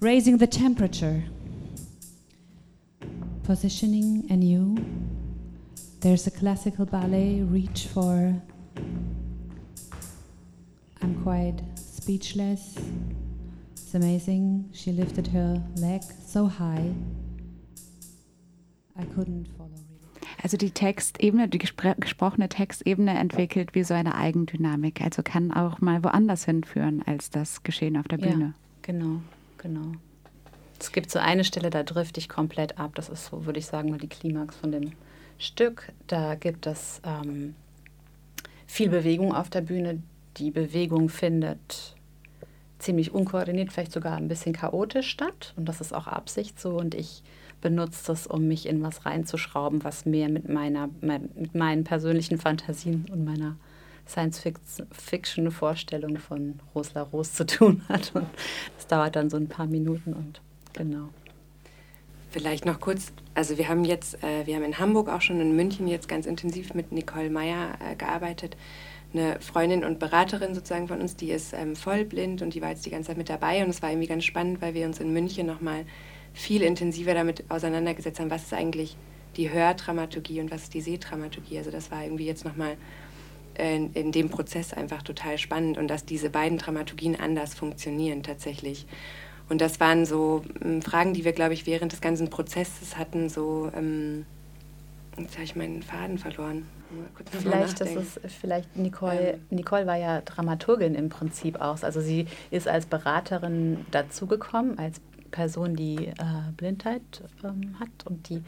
[0.00, 1.24] raising the temperature,
[3.44, 4.76] positioning anew.
[6.00, 8.42] There's a classical ballet, reach for.
[11.02, 12.74] I'm quite speechless.
[13.72, 14.68] It's amazing.
[14.72, 16.92] She lifted her leg so high.
[18.98, 19.70] I couldn't follow.
[20.42, 25.00] Also die Textebene, die gespr gesprochene Textebene entwickelt wie so eine Eigendynamik.
[25.00, 28.44] Also kann auch mal woanders hinführen als das Geschehen auf der Bühne.
[28.44, 29.20] Ja, genau,
[29.58, 29.92] genau.
[30.78, 32.94] Es gibt so eine Stelle, da drifte ich komplett ab.
[32.94, 34.92] Das ist so, würde ich sagen, mal die Klimax von dem
[35.38, 35.92] Stück.
[36.06, 37.54] Da gibt es ähm,
[38.66, 40.02] viel Bewegung auf der Bühne.
[40.36, 41.96] Die Bewegung findet
[42.78, 45.54] ziemlich unkoordiniert, vielleicht sogar ein bisschen chaotisch statt.
[45.56, 46.76] Und das ist auch Absicht so.
[46.76, 47.22] Und ich
[47.60, 53.06] benutze das, um mich in was reinzuschrauben, was mehr mit, meiner, mit meinen persönlichen Fantasien
[53.10, 53.56] und meiner
[54.06, 58.12] Science-Fiction-Vorstellung von Rosla Ros zu tun hat.
[58.14, 58.26] Und
[58.76, 60.40] das dauert dann so ein paar Minuten und
[60.72, 61.08] genau.
[62.30, 65.56] Vielleicht noch kurz, also wir haben jetzt, äh, wir haben in Hamburg auch schon in
[65.56, 68.56] München jetzt ganz intensiv mit Nicole Meyer äh, gearbeitet.
[69.12, 72.84] Eine Freundin und Beraterin sozusagen von uns, die ist ähm, vollblind und die war jetzt
[72.84, 75.12] die ganze Zeit mit dabei und es war irgendwie ganz spannend, weil wir uns in
[75.12, 75.84] München nochmal
[76.34, 78.96] viel intensiver damit auseinandergesetzt haben, was ist eigentlich
[79.36, 81.58] die Hördramaturgie und was ist die Sehdramaturgie.
[81.58, 82.76] Also das war irgendwie jetzt nochmal
[83.58, 88.86] in, in dem Prozess einfach total spannend und dass diese beiden Dramaturgien anders funktionieren tatsächlich.
[89.48, 93.28] Und das waren so ähm, Fragen, die wir, glaube ich, während des ganzen Prozesses hatten.
[93.28, 94.26] So, ähm,
[95.16, 96.66] jetzt habe ich meinen Faden verloren.
[97.30, 99.40] Vielleicht, ist, vielleicht Nicole, ähm.
[99.50, 101.82] Nicole war ja Dramaturgin im Prinzip auch.
[101.82, 106.14] Also sie ist als Beraterin dazugekommen, als Person, die äh,
[106.56, 107.02] Blindheit
[107.44, 108.42] ähm, hat und die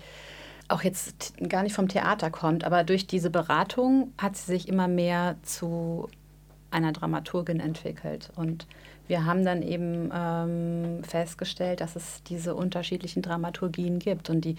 [0.69, 4.87] auch jetzt gar nicht vom Theater kommt, aber durch diese Beratung hat sie sich immer
[4.87, 6.09] mehr zu
[6.71, 8.31] einer Dramaturgin entwickelt.
[8.37, 8.67] Und
[9.07, 14.29] wir haben dann eben ähm, festgestellt, dass es diese unterschiedlichen Dramaturgien gibt.
[14.29, 14.57] Und die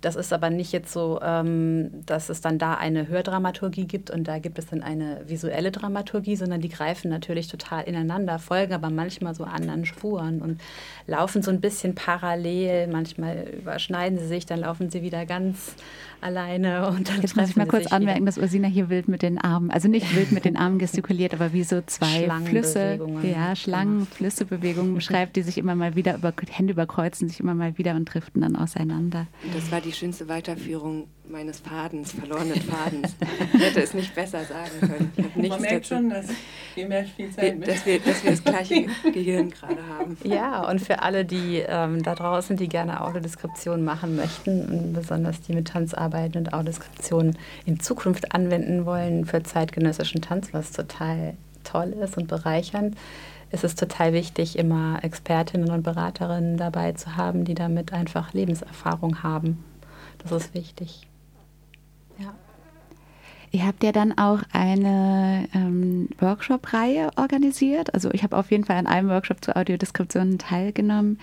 [0.00, 4.24] das ist aber nicht jetzt so, ähm, dass es dann da eine Hördramaturgie gibt und
[4.24, 8.88] da gibt es dann eine visuelle Dramaturgie, sondern die greifen natürlich total ineinander, folgen aber
[8.90, 10.60] manchmal so anderen Spuren und
[11.06, 12.86] laufen so ein bisschen parallel.
[12.86, 15.74] Manchmal überschneiden sie sich, dann laufen sie wieder ganz
[16.20, 19.38] alleine und dann Jetzt muss ich mal kurz anmerken, dass Ursina hier wild mit den
[19.38, 24.06] Armen, also nicht wild mit den Armen gestikuliert, aber wie so zwei Flüsse, ja, Schlangen,
[24.06, 28.06] Flüssebewegungen beschreibt, die sich immer mal wieder über Hände überkreuzen, sich immer mal wieder und
[28.06, 29.26] driften dann auseinander.
[29.54, 33.14] Das war die schönste Weiterführung meines Fadens, verlorenen Fadens.
[33.52, 35.48] Ich hätte es nicht besser sagen können.
[35.48, 35.94] Man merkt dazu.
[35.94, 36.26] schon, dass
[36.74, 37.68] wir mehr Spielzeit mit.
[37.68, 40.16] Dass wir, dass wir das gleiche Gehirn gerade haben.
[40.24, 45.40] Ja, und für alle, die ähm, da draußen, die gerne Audiodeskription machen möchten, und besonders
[45.42, 51.34] die mit Tanz arbeiten und Audiodeskription in Zukunft anwenden wollen für zeitgenössischen Tanz, was total
[51.64, 52.96] toll ist und bereichernd,
[53.50, 59.22] ist es total wichtig, immer Expertinnen und Beraterinnen dabei zu haben, die damit einfach Lebenserfahrung
[59.22, 59.64] haben.
[60.22, 61.06] Das ist wichtig.
[63.52, 67.92] Ihr habt ja dann auch eine ähm, Workshop-Reihe organisiert.
[67.94, 71.18] Also ich habe auf jeden Fall an einem Workshop zur Audiodeskription teilgenommen,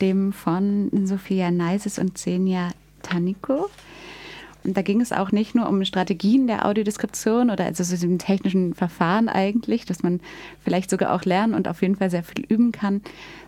[0.00, 2.70] dem von Sophia Neises und Xenia
[3.02, 3.70] Taniko.
[4.64, 8.18] Und da ging es auch nicht nur um Strategien der Audiodeskription oder also so dem
[8.18, 10.20] technischen Verfahren eigentlich, dass man
[10.64, 13.02] vielleicht sogar auch lernen und auf jeden Fall sehr viel üben kann,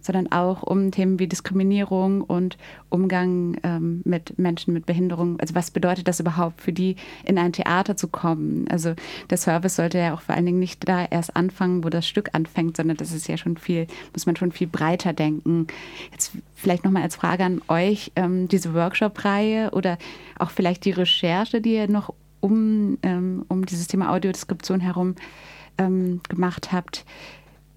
[0.05, 2.57] sondern auch um Themen wie Diskriminierung und
[2.89, 5.39] Umgang ähm, mit Menschen mit Behinderung.
[5.41, 8.67] Also was bedeutet das überhaupt für die, in ein Theater zu kommen?
[8.69, 8.95] Also
[9.31, 12.31] der Service sollte ja auch vor allen Dingen nicht da erst anfangen, wo das Stück
[12.33, 15.67] anfängt, sondern das ist ja schon viel, muss man schon viel breiter denken.
[16.11, 19.99] Jetzt vielleicht nochmal als Frage an euch, ähm, diese Workshop-Reihe oder
[20.39, 25.15] auch vielleicht die Recherche, die ihr noch um, ähm, um dieses Thema Audiodeskription herum
[25.79, 27.05] ähm, gemacht habt.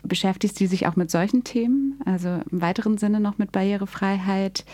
[0.04, 4.66] Beschäftigt sie sich auch mit solchen Themen, also im weiteren Sinne noch mit Barrierefreiheit?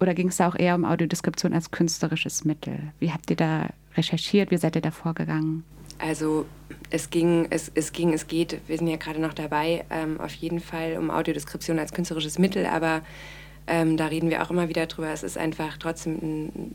[0.00, 2.78] Oder ging es da auch eher um Audiodeskription als künstlerisches Mittel?
[2.98, 4.50] Wie habt ihr da recherchiert?
[4.50, 5.64] Wie seid ihr da vorgegangen?
[5.98, 6.46] Also
[6.90, 10.34] es ging, es, es ging, es geht, wir sind ja gerade noch dabei, ähm, auf
[10.34, 13.00] jeden Fall um Audiodeskription als künstlerisches Mittel, aber
[13.66, 15.10] ähm, da reden wir auch immer wieder drüber.
[15.10, 16.74] Es ist einfach trotzdem ein,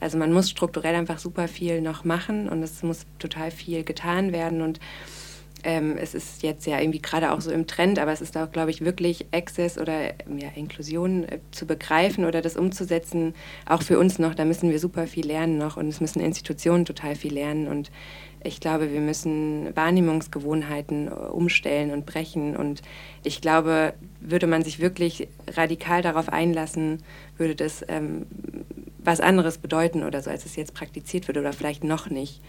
[0.00, 4.32] also man muss strukturell einfach super viel noch machen und es muss total viel getan
[4.32, 4.80] werden und
[5.64, 8.50] ähm, es ist jetzt ja irgendwie gerade auch so im Trend, aber es ist auch,
[8.50, 13.34] glaube ich, wirklich Access oder ja, Inklusion äh, zu begreifen oder das umzusetzen,
[13.66, 14.34] auch für uns noch.
[14.34, 17.90] Da müssen wir super viel lernen noch und es müssen Institutionen total viel lernen und
[18.42, 22.56] ich glaube, wir müssen Wahrnehmungsgewohnheiten äh, umstellen und brechen.
[22.56, 22.82] Und
[23.22, 27.02] ich glaube, würde man sich wirklich radikal darauf einlassen,
[27.36, 28.26] würde das ähm,
[28.98, 32.40] was anderes bedeuten oder so, als es jetzt praktiziert wird oder vielleicht noch nicht.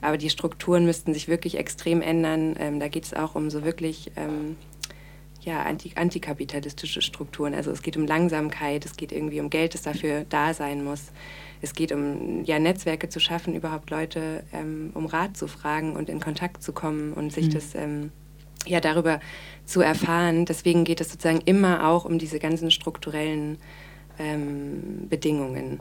[0.00, 2.54] Aber die Strukturen müssten sich wirklich extrem ändern.
[2.58, 4.56] Ähm, da geht es auch um so wirklich ähm,
[5.42, 7.54] ja, anti antikapitalistische Strukturen.
[7.54, 11.12] Also es geht um Langsamkeit, es geht irgendwie um Geld, das dafür da sein muss
[11.62, 16.08] es geht um ja, Netzwerke zu schaffen, überhaupt Leute ähm, um Rat zu fragen und
[16.08, 17.52] in Kontakt zu kommen und sich mhm.
[17.52, 18.12] das ähm,
[18.66, 19.20] ja darüber
[19.64, 20.46] zu erfahren.
[20.46, 23.58] Deswegen geht es sozusagen immer auch um diese ganzen strukturellen
[24.18, 25.80] ähm, Bedingungen.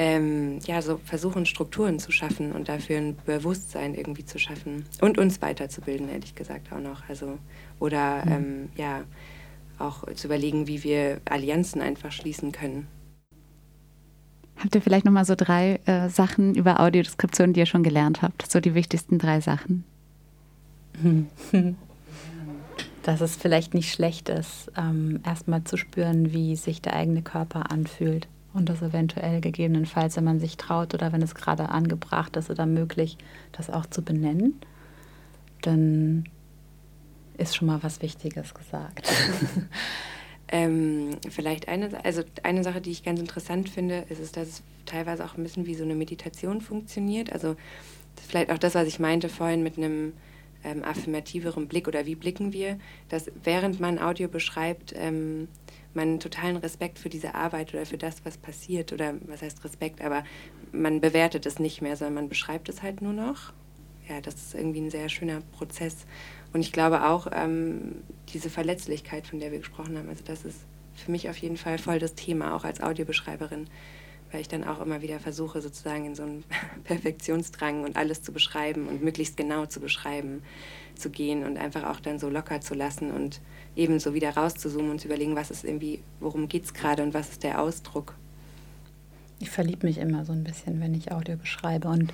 [0.00, 5.18] Ähm, ja, so versuchen Strukturen zu schaffen und dafür ein Bewusstsein irgendwie zu schaffen und
[5.18, 7.08] uns weiterzubilden, ehrlich gesagt auch noch.
[7.08, 7.38] Also
[7.80, 8.32] oder mhm.
[8.32, 9.02] ähm, ja
[9.78, 12.86] auch zu überlegen, wie wir Allianzen einfach schließen können.
[14.58, 18.50] Habt ihr vielleicht nochmal so drei äh, Sachen über Audiodeskription, die ihr schon gelernt habt?
[18.50, 19.84] So die wichtigsten drei Sachen.
[23.04, 27.70] Dass es vielleicht nicht schlecht ist, ähm, erstmal zu spüren, wie sich der eigene Körper
[27.70, 28.26] anfühlt.
[28.54, 32.66] Und das eventuell gegebenenfalls, wenn man sich traut oder wenn es gerade angebracht ist oder
[32.66, 33.18] möglich,
[33.52, 34.58] das auch zu benennen.
[35.62, 36.24] Dann
[37.36, 39.08] ist schon mal was Wichtiges gesagt.
[40.50, 44.62] Ähm, vielleicht eine, also eine Sache, die ich ganz interessant finde, ist, ist, dass es
[44.86, 47.32] teilweise auch ein bisschen wie so eine Meditation funktioniert.
[47.32, 47.56] Also
[48.26, 50.14] vielleicht auch das, was ich meinte vorhin mit einem
[50.64, 55.48] ähm, affirmativeren Blick oder wie blicken wir, dass während man Audio beschreibt, ähm,
[55.94, 60.00] man totalen Respekt für diese Arbeit oder für das, was passiert oder was heißt Respekt,
[60.00, 60.24] aber
[60.72, 63.52] man bewertet es nicht mehr, sondern man beschreibt es halt nur noch.
[64.08, 66.06] Ja, das ist irgendwie ein sehr schöner Prozess.
[66.52, 67.96] Und ich glaube auch, ähm,
[68.32, 70.60] diese Verletzlichkeit, von der wir gesprochen haben, also das ist
[70.94, 73.68] für mich auf jeden Fall voll das Thema, auch als Audiobeschreiberin,
[74.30, 76.44] weil ich dann auch immer wieder versuche, sozusagen in so einen
[76.84, 80.42] Perfektionsdrang und alles zu beschreiben und möglichst genau zu beschreiben
[80.94, 83.40] zu gehen und einfach auch dann so locker zu lassen und
[83.76, 87.14] eben so wieder rauszuzoomen und zu überlegen, was ist irgendwie, worum geht es gerade und
[87.14, 88.14] was ist der Ausdruck.
[89.40, 92.12] Ich verliebe mich immer so ein bisschen, wenn ich Audio beschreibe und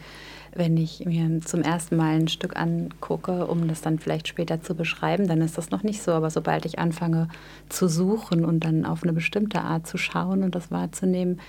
[0.54, 4.74] wenn ich mir zum ersten Mal ein Stück angucke, um das dann vielleicht später zu
[4.74, 6.12] beschreiben, dann ist das noch nicht so.
[6.12, 7.28] Aber sobald ich anfange
[7.70, 11.40] zu suchen und dann auf eine bestimmte Art zu schauen und das wahrzunehmen,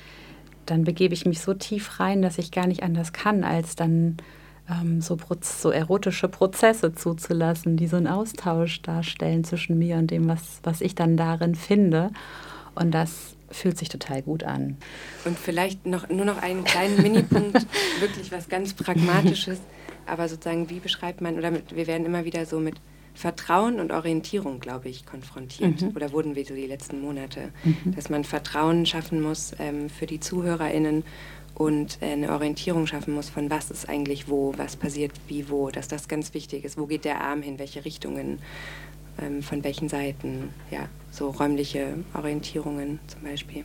[0.66, 4.18] dann begebe ich mich so tief rein, dass ich gar nicht anders kann, als dann
[4.70, 10.28] ähm, so, so erotische Prozesse zuzulassen, die so einen Austausch darstellen zwischen mir und dem,
[10.28, 12.12] was, was ich dann darin finde.
[12.74, 14.78] Und das fühlt sich total gut an.
[15.24, 17.66] Und vielleicht noch, nur noch einen kleinen Minipunkt,
[18.00, 19.60] wirklich was ganz Pragmatisches,
[20.06, 22.76] aber sozusagen, wie beschreibt man, oder mit, wir werden immer wieder so mit
[23.16, 25.82] Vertrauen und Orientierung, glaube ich, konfrontiert.
[25.82, 25.92] Mhm.
[25.96, 27.96] Oder wurden wir so die letzten Monate, mhm.
[27.96, 31.04] dass man Vertrauen schaffen muss ähm, für die ZuhörerInnen
[31.56, 35.70] und äh, eine Orientierung schaffen muss, von was ist eigentlich wo, was passiert wie wo,
[35.70, 36.78] dass das ganz wichtig ist.
[36.78, 38.40] Wo geht der Arm hin, welche Richtungen,
[39.22, 43.64] ähm, von welchen Seiten, ja, so räumliche Orientierungen zum Beispiel.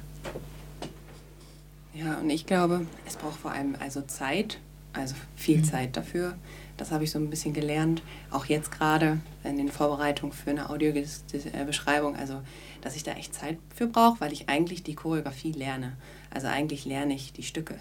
[1.92, 4.60] Ja, und ich glaube, es braucht vor allem also Zeit,
[4.92, 5.64] also viel mhm.
[5.64, 6.36] Zeit dafür.
[6.76, 10.70] Das habe ich so ein bisschen gelernt, auch jetzt gerade in den Vorbereitungen für eine
[10.70, 12.40] Audiobeschreibung, also
[12.80, 15.98] dass ich da echt Zeit für brauche, weil ich eigentlich die Choreografie lerne.
[16.30, 17.76] Also eigentlich lerne ich die Stücke.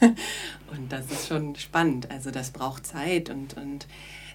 [0.00, 2.10] und das ist schon spannend.
[2.10, 3.86] Also das braucht Zeit und, und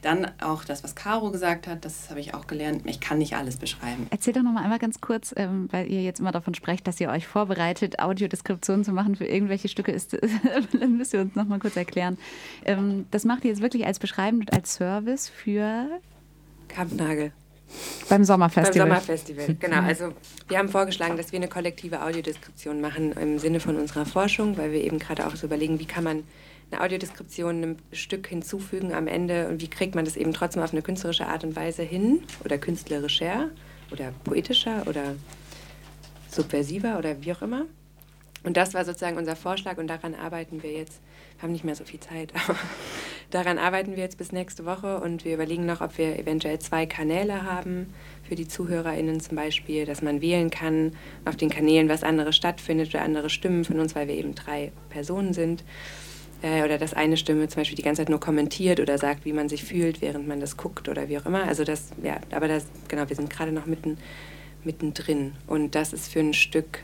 [0.02, 2.84] dann auch das, was Caro gesagt hat, das habe ich auch gelernt.
[2.86, 4.08] Ich kann nicht alles beschreiben.
[4.10, 7.00] Erzähl doch noch mal einmal ganz kurz, ähm, weil ihr jetzt immer davon sprecht, dass
[7.00, 9.92] ihr euch vorbereitet, Audiodeskriptionen zu machen für irgendwelche Stücke.
[9.92, 10.18] Ist,
[10.80, 12.18] dann müsst ihr uns noch mal kurz erklären.
[12.66, 15.88] Ähm, das macht ihr jetzt wirklich als Beschreiben und als Service für
[16.68, 17.32] Kampnagel.
[18.10, 18.88] Beim Sommerfestival.
[18.88, 19.82] Beim Sommerfestival, genau.
[19.82, 20.14] Also
[20.48, 24.72] wir haben vorgeschlagen, dass wir eine kollektive Audiodeskription machen im Sinne von unserer Forschung, weil
[24.72, 26.24] wir eben gerade auch so überlegen, wie kann man
[26.72, 29.48] eine Audiodeskription einem Stück hinzufügen am Ende.
[29.48, 32.24] Und wie kriegt man das eben trotzdem auf eine künstlerische Art und Weise hin?
[32.46, 33.50] Oder künstlerischer?
[33.92, 34.84] Oder poetischer?
[34.88, 35.16] Oder
[36.30, 36.98] subversiver?
[37.00, 37.66] Oder wie auch immer.
[38.44, 39.78] Und das war sozusagen unser Vorschlag.
[39.78, 41.02] Und daran arbeiten wir jetzt.
[41.38, 42.60] Wir haben nicht mehr so viel Zeit, aber
[43.30, 45.00] daran arbeiten wir jetzt bis nächste Woche.
[45.00, 47.94] Und wir überlegen noch, ob wir eventuell zwei Kanäle haben
[48.28, 50.94] für die ZuhörerInnen zum Beispiel, dass man wählen kann
[51.26, 54.72] auf den Kanälen, was anderes stattfindet oder andere Stimmen von uns, weil wir eben drei
[54.90, 55.64] Personen sind.
[56.42, 59.34] Äh, oder dass eine Stimme zum Beispiel die ganze Zeit nur kommentiert oder sagt, wie
[59.34, 61.44] man sich fühlt, während man das guckt oder wie auch immer.
[61.44, 63.98] Also das, ja, aber das, genau, wir sind gerade noch mitten,
[64.64, 65.34] mittendrin.
[65.48, 66.80] Und das ist für ein Stück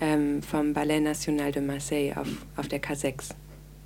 [0.00, 3.34] ähm, vom Ballet National de Marseille auf, auf der K6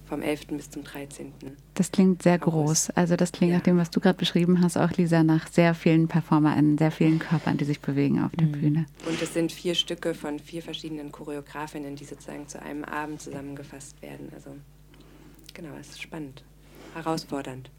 [0.07, 0.49] vom 11.
[0.49, 1.33] bis zum 13.
[1.73, 2.89] Das klingt sehr August.
[2.89, 2.91] groß.
[2.91, 3.59] Also das klingt ja.
[3.59, 7.19] nach dem, was du gerade beschrieben hast, auch Lisa, nach sehr vielen PerformerInnen, sehr vielen
[7.19, 8.53] Körpern, die sich bewegen auf der mhm.
[8.53, 8.87] Bühne.
[9.07, 14.01] Und es sind vier Stücke von vier verschiedenen Choreografinnen, die sozusagen zu einem Abend zusammengefasst
[14.03, 14.29] werden.
[14.35, 14.51] Also
[15.55, 16.45] genau, es ist spannend,
[16.95, 17.71] herausfordernd.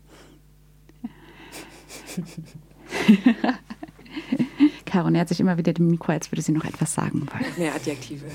[4.86, 7.46] Caro nähert sich immer wieder dem Mikro, als würde sie noch etwas sagen wollen.
[7.58, 8.26] Mehr Adjektive.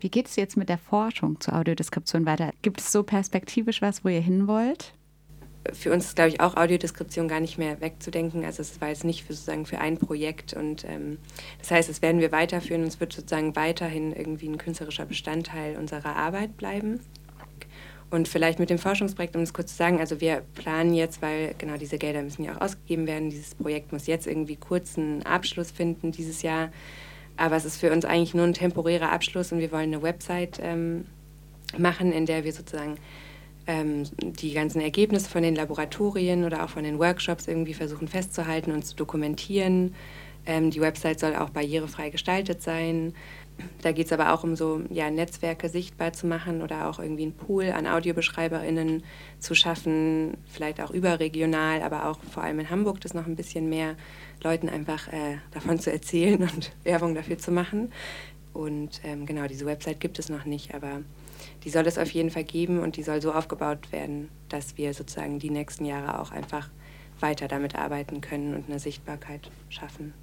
[0.00, 2.52] Wie geht es jetzt mit der Forschung zur Audiodeskription weiter?
[2.62, 4.92] Gibt es so perspektivisch was, wo ihr hin wollt?
[5.72, 8.44] Für uns ist, glaube ich, auch Audiodeskription gar nicht mehr wegzudenken.
[8.44, 10.54] Also es war jetzt nicht für, sozusagen für ein Projekt.
[10.54, 11.18] Und ähm,
[11.58, 15.76] das heißt, das werden wir weiterführen und es wird sozusagen weiterhin irgendwie ein künstlerischer Bestandteil
[15.76, 17.00] unserer Arbeit bleiben.
[18.10, 21.54] Und vielleicht mit dem Forschungsprojekt, um es kurz zu sagen, also wir planen jetzt, weil
[21.58, 25.24] genau diese Gelder müssen ja auch ausgegeben werden, dieses Projekt muss jetzt irgendwie kurz einen
[25.24, 26.70] Abschluss finden dieses Jahr.
[27.36, 30.58] Aber es ist für uns eigentlich nur ein temporärer Abschluss und wir wollen eine Website
[30.60, 31.06] ähm,
[31.78, 32.96] machen, in der wir sozusagen
[33.66, 38.72] ähm, die ganzen Ergebnisse von den Laboratorien oder auch von den Workshops irgendwie versuchen festzuhalten
[38.72, 39.94] und zu dokumentieren.
[40.46, 43.14] Ähm, die Website soll auch barrierefrei gestaltet sein.
[43.82, 47.24] Da geht es aber auch um so ja, Netzwerke sichtbar zu machen oder auch irgendwie
[47.24, 49.02] einen Pool an AudiobeschreiberInnen
[49.38, 53.68] zu schaffen, vielleicht auch überregional, aber auch vor allem in Hamburg das noch ein bisschen
[53.68, 53.96] mehr
[54.42, 57.92] Leuten einfach äh, davon zu erzählen und Werbung dafür zu machen.
[58.52, 61.02] Und ähm, genau, diese Website gibt es noch nicht, aber
[61.64, 64.94] die soll es auf jeden Fall geben und die soll so aufgebaut werden, dass wir
[64.94, 66.70] sozusagen die nächsten Jahre auch einfach
[67.20, 70.14] weiter damit arbeiten können und eine Sichtbarkeit schaffen.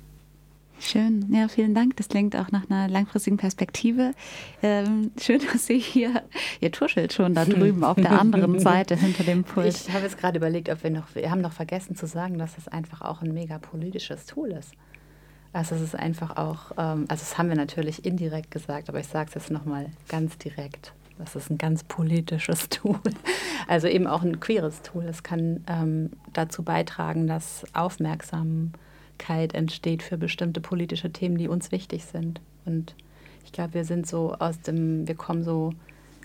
[0.79, 1.97] Schön, ja, vielen Dank.
[1.97, 4.11] Das klingt auch nach einer langfristigen Perspektive.
[4.61, 6.23] Ähm, schön, dass Sie hier,
[6.59, 9.67] ihr tuschelt schon da drüben auf der anderen Seite hinter dem Pult.
[9.67, 12.55] Ich habe jetzt gerade überlegt, ob wir noch, wir haben noch vergessen zu sagen, dass
[12.55, 14.73] das einfach auch ein mega politisches Tool ist.
[15.51, 19.07] Also es ist einfach auch, ähm, also das haben wir natürlich indirekt gesagt, aber ich
[19.07, 20.93] sage es jetzt nochmal ganz direkt.
[21.17, 22.99] Das ist ein ganz politisches Tool.
[23.67, 25.05] Also eben auch ein queeres Tool.
[25.05, 28.71] Es kann ähm, dazu beitragen, dass aufmerksam
[29.17, 32.39] Öffentlichkeit entsteht für bestimmte politische Themen, die uns wichtig sind.
[32.65, 32.95] Und
[33.45, 35.73] ich glaube, wir sind so aus dem, wir kommen so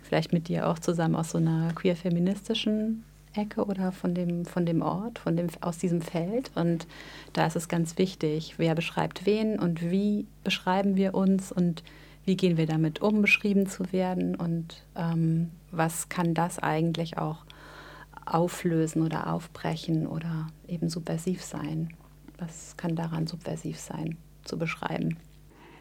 [0.03, 4.83] vielleicht mit dir auch zusammen aus so einer queer-feministischen Ecke oder von dem, von dem
[4.83, 6.51] Ort, von dem, aus diesem Feld.
[6.55, 6.87] Und
[7.33, 11.83] da ist es ganz wichtig, wer beschreibt wen und wie beschreiben wir uns und
[12.25, 17.45] wie gehen wir damit um, beschrieben zu werden und ähm, was kann das eigentlich auch
[18.25, 21.95] auflösen oder aufbrechen oder eben subversiv sein
[22.43, 25.17] was kann daran subversiv sein, zu beschreiben?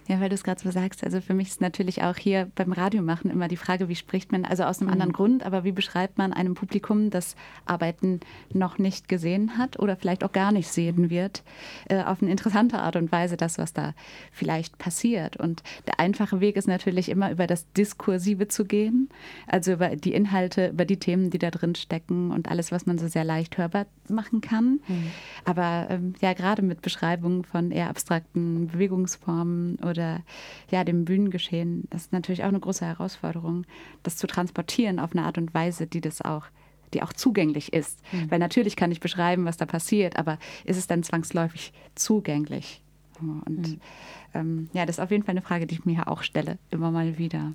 [0.07, 1.03] Ja, weil du es gerade so sagst.
[1.03, 4.45] Also für mich ist natürlich auch hier beim Radiomachen immer die Frage, wie spricht man,
[4.45, 4.93] also aus einem mhm.
[4.93, 7.35] anderen Grund, aber wie beschreibt man einem Publikum, das
[7.65, 8.19] Arbeiten
[8.51, 11.43] noch nicht gesehen hat oder vielleicht auch gar nicht sehen wird,
[11.87, 13.93] äh, auf eine interessante Art und Weise das, was da
[14.31, 15.37] vielleicht passiert.
[15.37, 19.09] Und der einfache Weg ist natürlich immer über das Diskursive zu gehen,
[19.47, 22.97] also über die Inhalte, über die Themen, die da drin stecken und alles, was man
[22.97, 24.79] so sehr leicht hörbar machen kann.
[24.87, 25.11] Mhm.
[25.45, 32.03] Aber ähm, ja, gerade mit Beschreibungen von eher abstrakten Bewegungsformen oder ja, dem Bühnengeschehen, das
[32.03, 33.65] ist natürlich auch eine große Herausforderung,
[34.03, 36.45] das zu transportieren auf eine Art und Weise, die das auch
[36.93, 37.99] die auch zugänglich ist.
[38.11, 38.31] Mhm.
[38.31, 42.81] Weil natürlich kann ich beschreiben, was da passiert, aber ist es dann zwangsläufig zugänglich?
[43.21, 43.81] Und mhm.
[44.33, 46.91] ähm, ja, das ist auf jeden Fall eine Frage, die ich mir auch stelle, immer
[46.91, 47.53] mal wieder.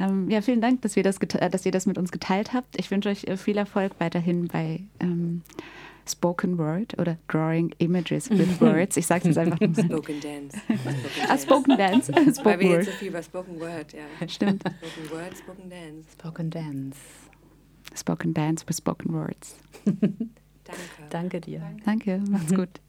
[0.00, 2.78] Ähm, ja, vielen Dank, dass, wir das dass ihr das mit uns geteilt habt.
[2.78, 5.42] Ich wünsche euch äh, viel Erfolg weiterhin bei ähm,
[6.08, 8.96] Spoken Word oder Drawing Images with Words.
[8.96, 9.58] Ich sage es jetzt einfach.
[9.58, 10.56] Spoken Dance.
[11.28, 12.12] ah, Spoken Dance.
[12.12, 14.28] Spoken Weil wir jetzt so viel über Spoken Word, ja.
[14.28, 14.62] Stimmt.
[14.62, 16.08] Spoken Word, Spoken Dance.
[16.18, 16.98] Spoken Dance.
[17.94, 19.56] Spoken Dance with Spoken Words.
[19.84, 20.10] Danke.
[21.10, 21.62] Danke dir.
[21.84, 22.80] Danke, macht's gut.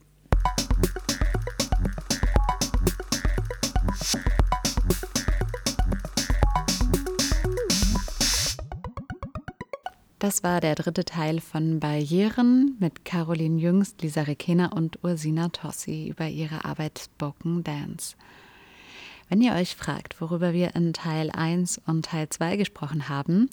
[10.20, 16.08] Das war der dritte Teil von Barrieren mit Caroline Jüngst, Lisa Rekener und Ursina Tossi
[16.08, 18.16] über ihre Arbeit Spoken Dance.
[19.30, 23.48] Wenn ihr euch fragt, worüber wir in Teil 1 und Teil 2 gesprochen haben,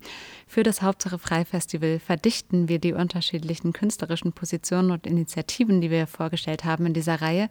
[0.45, 6.65] für das Hauptsache Freifestival verdichten wir die unterschiedlichen künstlerischen Positionen und Initiativen, die wir vorgestellt
[6.65, 7.47] haben in dieser Reihe,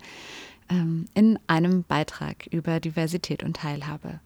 [0.69, 4.21] ähm, in einem Beitrag über Diversität und Teilhabe.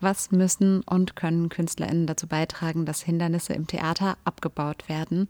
[0.00, 5.28] Was müssen und können KünstlerInnen dazu beitragen, dass Hindernisse im Theater abgebaut werden?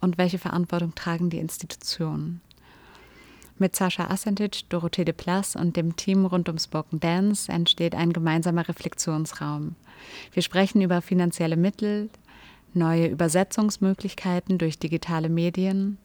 [0.00, 2.42] Und welche Verantwortung tragen die Institutionen?
[3.58, 8.12] Mit Sascha Assentic, Dorothee de Plas und dem Team rund um Spoken Dance entsteht ein
[8.12, 9.76] gemeinsamer Reflexionsraum.
[10.32, 12.10] Wir sprechen über finanzielle Mittel,
[12.74, 15.96] neue Übersetzungsmöglichkeiten durch digitale Medien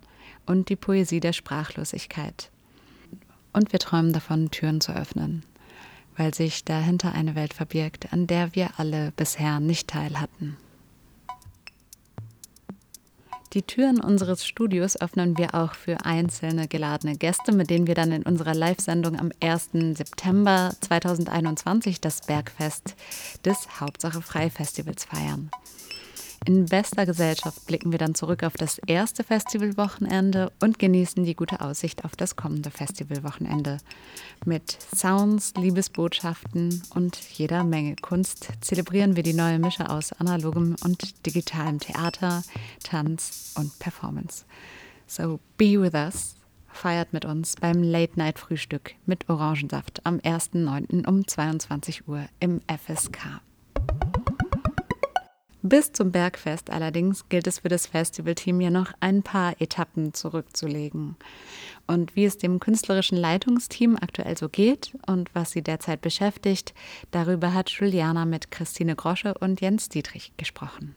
[0.45, 2.51] und die Poesie der Sprachlosigkeit.
[3.53, 5.43] Und wir träumen davon, Türen zu öffnen
[6.17, 10.57] weil sich dahinter eine Welt verbirgt, an der wir alle bisher nicht teil hatten.
[13.53, 18.11] Die Türen unseres Studios öffnen wir auch für einzelne geladene Gäste, mit denen wir dann
[18.11, 19.69] in unserer Live-Sendung am 1.
[19.97, 22.95] September 2021 das Bergfest
[23.45, 25.49] des Hauptsache Frei Festivals feiern.
[26.45, 31.59] In bester Gesellschaft blicken wir dann zurück auf das erste Festivalwochenende und genießen die gute
[31.61, 33.79] Aussicht auf das kommende Festivalwochenende.
[34.45, 41.25] Mit Sounds, Liebesbotschaften und jeder Menge Kunst zelebrieren wir die neue Mische aus analogem und
[41.25, 42.43] digitalem Theater,
[42.83, 44.45] Tanz und Performance.
[45.05, 46.35] So be with us
[46.77, 51.07] feiert mit uns beim Late-Night-Frühstück mit Orangensaft am 1.9.
[51.07, 53.41] um 22 Uhr im FSK.
[55.69, 61.17] Bis zum Bergfest allerdings gilt es für das Festivalteam ja noch ein paar Etappen zurückzulegen.
[61.87, 66.73] Und wie es dem künstlerischen Leitungsteam aktuell so geht und was sie derzeit beschäftigt,
[67.11, 70.95] darüber hat Juliana mit Christine Grosche und Jens Dietrich gesprochen.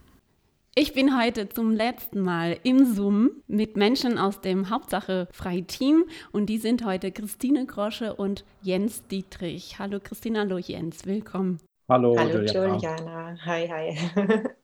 [0.76, 6.04] Ich bin heute zum letzten Mal im Zoom mit Menschen aus dem Hauptsache Frei Team
[6.30, 9.80] und die sind heute Christine Grosche und Jens Dietrich.
[9.80, 11.58] Hallo Christine, hallo Jens, willkommen.
[11.88, 12.74] Hallo, Hallo Juliana.
[12.76, 13.36] Juliana.
[13.44, 14.40] Hi, hi.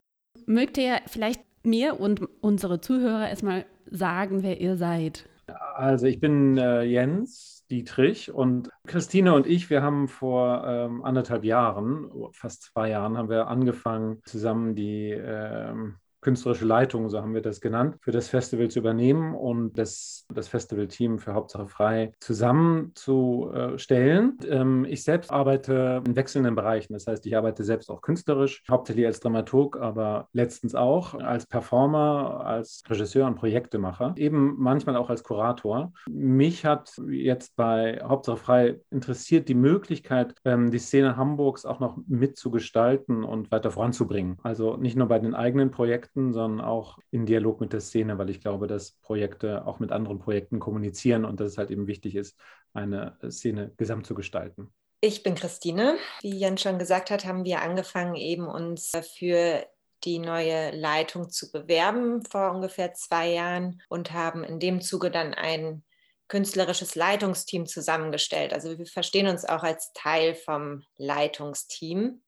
[0.47, 5.28] Mögt ihr vielleicht mir und unsere Zuhörer erstmal sagen, wer ihr seid?
[5.74, 11.45] Also ich bin äh, Jens Dietrich und Christine und ich, wir haben vor ähm, anderthalb
[11.45, 17.40] Jahren, fast zwei Jahren, haben wir angefangen, zusammen die ähm, künstlerische Leitung, so haben wir
[17.40, 24.36] das genannt, für das Festival zu übernehmen und das, das Festivalteam für Hauptsache Frei zusammenzustellen.
[24.44, 26.94] Ähm, ich selbst arbeite in wechselnden Bereichen.
[26.94, 32.44] Das heißt, ich arbeite selbst auch künstlerisch, hauptsächlich als Dramaturg, aber letztens auch als Performer,
[32.44, 35.92] als Regisseur und Projektemacher, eben manchmal auch als Kurator.
[36.10, 41.96] Mich hat jetzt bei Hauptsache Frei interessiert die Möglichkeit, ähm, die Szene Hamburgs auch noch
[42.08, 44.38] mitzugestalten und weiter voranzubringen.
[44.42, 48.18] Also nicht nur bei den eigenen Projekten, Projekten, sondern auch in Dialog mit der Szene,
[48.18, 51.86] weil ich glaube, dass Projekte auch mit anderen Projekten kommunizieren und dass es halt eben
[51.86, 52.38] wichtig ist,
[52.72, 54.72] eine Szene gesamt zu gestalten.
[55.00, 55.98] Ich bin Christine.
[56.22, 59.66] Wie Jan schon gesagt hat, haben wir angefangen, eben uns für
[60.04, 65.34] die neue Leitung zu bewerben vor ungefähr zwei Jahren und haben in dem Zuge dann
[65.34, 65.84] ein
[66.28, 68.52] künstlerisches Leitungsteam zusammengestellt.
[68.52, 72.22] Also wir verstehen uns auch als Teil vom Leitungsteam.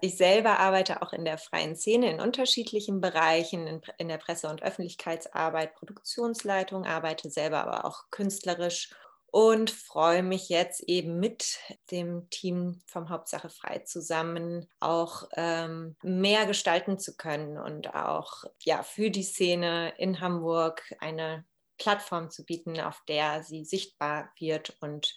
[0.00, 4.48] Ich selber arbeite auch in der freien Szene in unterschiedlichen Bereichen, in, in, der Presse-
[4.48, 8.94] und Öffentlichkeitsarbeit, Produktionsleitung, arbeite selber aber auch künstlerisch
[9.30, 11.58] und freue mich jetzt eben mit
[11.90, 18.82] dem Team vom Hauptsache Frei zusammen auch ähm, mehr gestalten zu können und auch ja,
[18.82, 21.44] für die Szene in Hamburg eine
[21.78, 25.14] Plattform zu bieten, auf der sie sichtbar wird und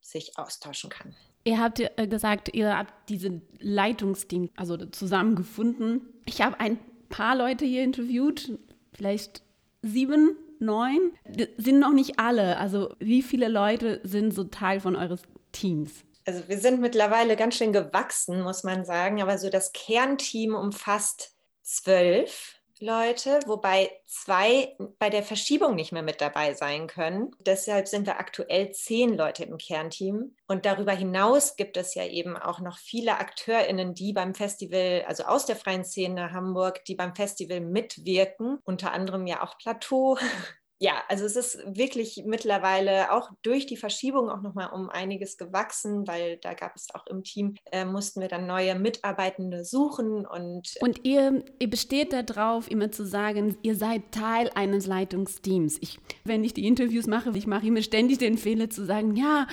[0.00, 1.16] sich austauschen kann.
[1.44, 6.02] Ihr habt äh, gesagt, ihr habt diese Leitungsteam also zusammengefunden.
[6.24, 6.78] Ich habe ein
[7.08, 8.58] paar Leute hier interviewt,
[8.92, 9.42] vielleicht
[9.82, 11.12] sieben, neun.
[11.24, 12.58] Das sind noch nicht alle.
[12.58, 16.04] Also wie viele Leute sind so Teil von eures Teams?
[16.24, 19.20] Also wir sind mittlerweile ganz schön gewachsen, muss man sagen.
[19.20, 22.61] Aber so das Kernteam umfasst zwölf.
[22.82, 27.30] Leute, wobei zwei bei der Verschiebung nicht mehr mit dabei sein können.
[27.38, 30.34] Deshalb sind wir aktuell zehn Leute im Kernteam.
[30.48, 35.22] Und darüber hinaus gibt es ja eben auch noch viele AkteurInnen, die beim Festival, also
[35.22, 38.58] aus der freien Szene Hamburg, die beim Festival mitwirken.
[38.64, 40.18] Unter anderem ja auch Plateau,
[40.82, 46.08] ja, also es ist wirklich mittlerweile auch durch die Verschiebung auch nochmal um einiges gewachsen,
[46.08, 50.74] weil da gab es auch im Team, äh, mussten wir dann neue Mitarbeitende suchen und.
[50.80, 55.78] Und ihr, ihr besteht darauf, immer zu sagen, ihr seid Teil eines Leitungsteams.
[55.80, 59.46] Ich, wenn ich die Interviews mache, ich mache immer ständig den Fehler zu sagen, ja,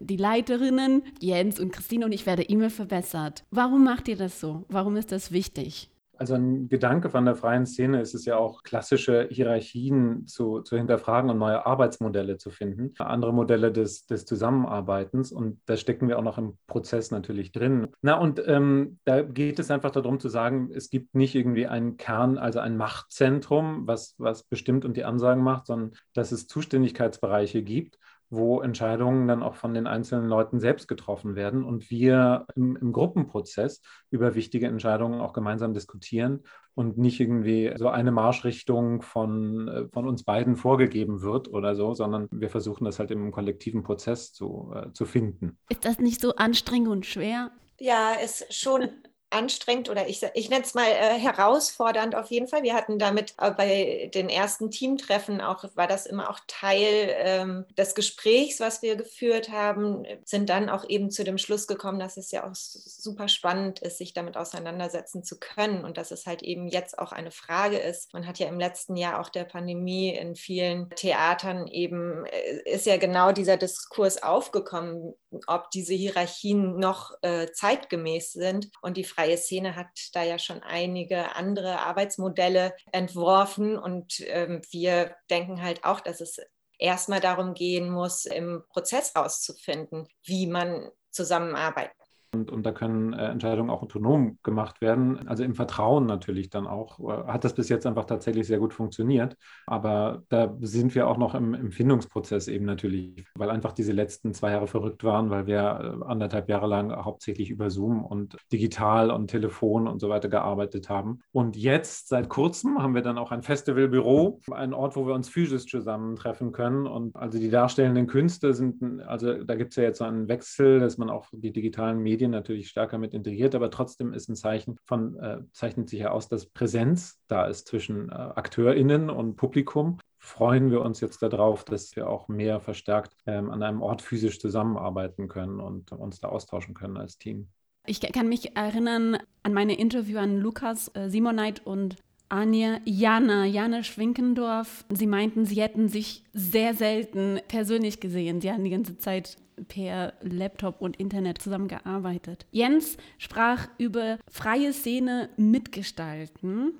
[0.00, 3.44] die Leiterinnen, Jens und Christine und ich werde immer verbessert.
[3.52, 4.64] Warum macht ihr das so?
[4.68, 5.91] Warum ist das wichtig?
[6.22, 10.76] Also ein Gedanke von der freien Szene ist es ja auch, klassische Hierarchien zu, zu
[10.76, 15.32] hinterfragen und neue Arbeitsmodelle zu finden, andere Modelle des, des Zusammenarbeitens.
[15.32, 17.88] Und da stecken wir auch noch im Prozess natürlich drin.
[18.02, 21.96] Na, und ähm, da geht es einfach darum zu sagen, es gibt nicht irgendwie einen
[21.96, 27.64] Kern, also ein Machtzentrum, was, was bestimmt und die Ansagen macht, sondern dass es Zuständigkeitsbereiche
[27.64, 27.98] gibt
[28.32, 32.90] wo Entscheidungen dann auch von den einzelnen Leuten selbst getroffen werden und wir im, im
[32.90, 39.88] Gruppenprozess über wichtige Entscheidungen auch gemeinsam diskutieren und nicht irgendwie so eine Marschrichtung von, äh,
[39.92, 44.32] von uns beiden vorgegeben wird oder so, sondern wir versuchen das halt im kollektiven Prozess
[44.32, 45.58] zu, äh, zu finden.
[45.68, 47.50] Ist das nicht so anstrengend und schwer?
[47.78, 48.88] Ja, ist schon
[49.32, 52.62] anstrengend oder ich, ich nenne es mal äh, herausfordernd auf jeden Fall.
[52.62, 57.64] Wir hatten damit äh, bei den ersten Teamtreffen auch, war das immer auch Teil ähm,
[57.76, 62.16] des Gesprächs, was wir geführt haben, sind dann auch eben zu dem Schluss gekommen, dass
[62.16, 66.42] es ja auch super spannend ist, sich damit auseinandersetzen zu können und dass es halt
[66.42, 68.12] eben jetzt auch eine Frage ist.
[68.12, 72.86] Man hat ja im letzten Jahr auch der Pandemie in vielen Theatern eben, äh, ist
[72.86, 75.14] ja genau dieser Diskurs aufgekommen,
[75.46, 80.38] ob diese Hierarchien noch äh, zeitgemäß sind und die Frage, freie Szene hat da ja
[80.38, 86.40] schon einige andere Arbeitsmodelle entworfen und ähm, wir denken halt auch, dass es
[86.76, 92.01] erstmal darum gehen muss, im Prozess rauszufinden, wie man zusammenarbeiten
[92.34, 95.28] und, und da können äh, Entscheidungen auch autonom gemacht werden.
[95.28, 96.98] Also im Vertrauen natürlich dann auch.
[96.98, 99.36] Äh, hat das bis jetzt einfach tatsächlich sehr gut funktioniert.
[99.66, 104.32] Aber da sind wir auch noch im, im Findungsprozess eben natürlich, weil einfach diese letzten
[104.32, 105.58] zwei Jahre verrückt waren, weil wir
[106.02, 110.88] äh, anderthalb Jahre lang hauptsächlich über Zoom und digital und Telefon und so weiter gearbeitet
[110.88, 111.20] haben.
[111.32, 115.28] Und jetzt, seit kurzem, haben wir dann auch ein Festivalbüro, ein Ort, wo wir uns
[115.28, 116.86] physisch zusammentreffen können.
[116.86, 120.80] Und also die darstellenden Künste sind, also da gibt es ja jetzt so einen Wechsel,
[120.80, 124.36] dass man auch die digitalen Medien Medien natürlich stärker mit integriert, aber trotzdem ist ein
[124.36, 129.34] Zeichen von, äh, zeichnet sich ja aus, dass Präsenz da ist zwischen äh, AkteurInnen und
[129.34, 129.98] Publikum.
[130.18, 134.38] Freuen wir uns jetzt darauf, dass wir auch mehr verstärkt ähm, an einem Ort physisch
[134.38, 137.48] zusammenarbeiten können und uns da austauschen können als Team.
[137.86, 141.96] Ich kann mich erinnern an meine Interview an Lukas äh, Simoneit und
[142.32, 144.86] Anja Jana, Jana Schwinkendorf.
[144.88, 148.40] Sie meinten, sie hätten sich sehr selten persönlich gesehen.
[148.40, 149.36] Sie hatten die ganze Zeit
[149.68, 152.46] per Laptop und Internet zusammengearbeitet.
[152.50, 156.72] Jens sprach über freie Szene mitgestalten.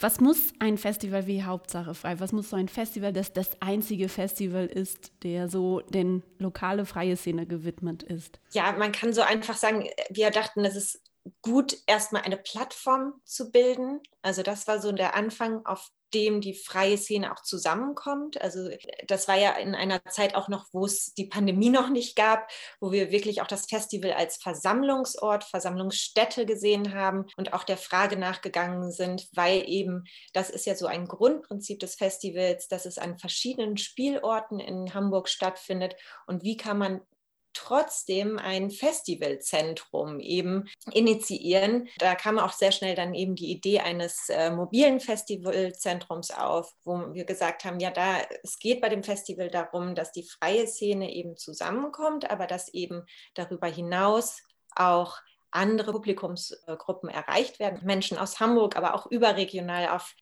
[0.00, 2.18] Was muss ein Festival wie Hauptsache frei?
[2.18, 7.16] Was muss so ein Festival, das das einzige Festival ist, der so den lokale freie
[7.16, 8.40] Szene gewidmet ist?
[8.52, 11.02] Ja, man kann so einfach sagen, wir dachten, es ist
[11.42, 14.00] gut, erstmal eine Plattform zu bilden.
[14.22, 18.40] Also das war so der Anfang, auf dem die freie Szene auch zusammenkommt.
[18.40, 18.70] Also
[19.08, 22.48] das war ja in einer Zeit auch noch, wo es die Pandemie noch nicht gab,
[22.80, 28.16] wo wir wirklich auch das Festival als Versammlungsort, Versammlungsstätte gesehen haben und auch der Frage
[28.16, 33.18] nachgegangen sind, weil eben das ist ja so ein Grundprinzip des Festivals, dass es an
[33.18, 35.96] verschiedenen Spielorten in Hamburg stattfindet
[36.26, 37.00] und wie kann man
[37.54, 41.88] trotzdem ein Festivalzentrum eben initiieren.
[41.98, 47.14] Da kam auch sehr schnell dann eben die Idee eines äh, mobilen Festivalzentrums auf, wo
[47.14, 51.14] wir gesagt haben, ja, da es geht bei dem Festival darum, dass die freie Szene
[51.14, 54.42] eben zusammenkommt, aber dass eben darüber hinaus
[54.74, 55.18] auch
[55.50, 57.80] andere Publikumsgruppen erreicht werden.
[57.84, 60.14] Menschen aus Hamburg, aber auch überregional auf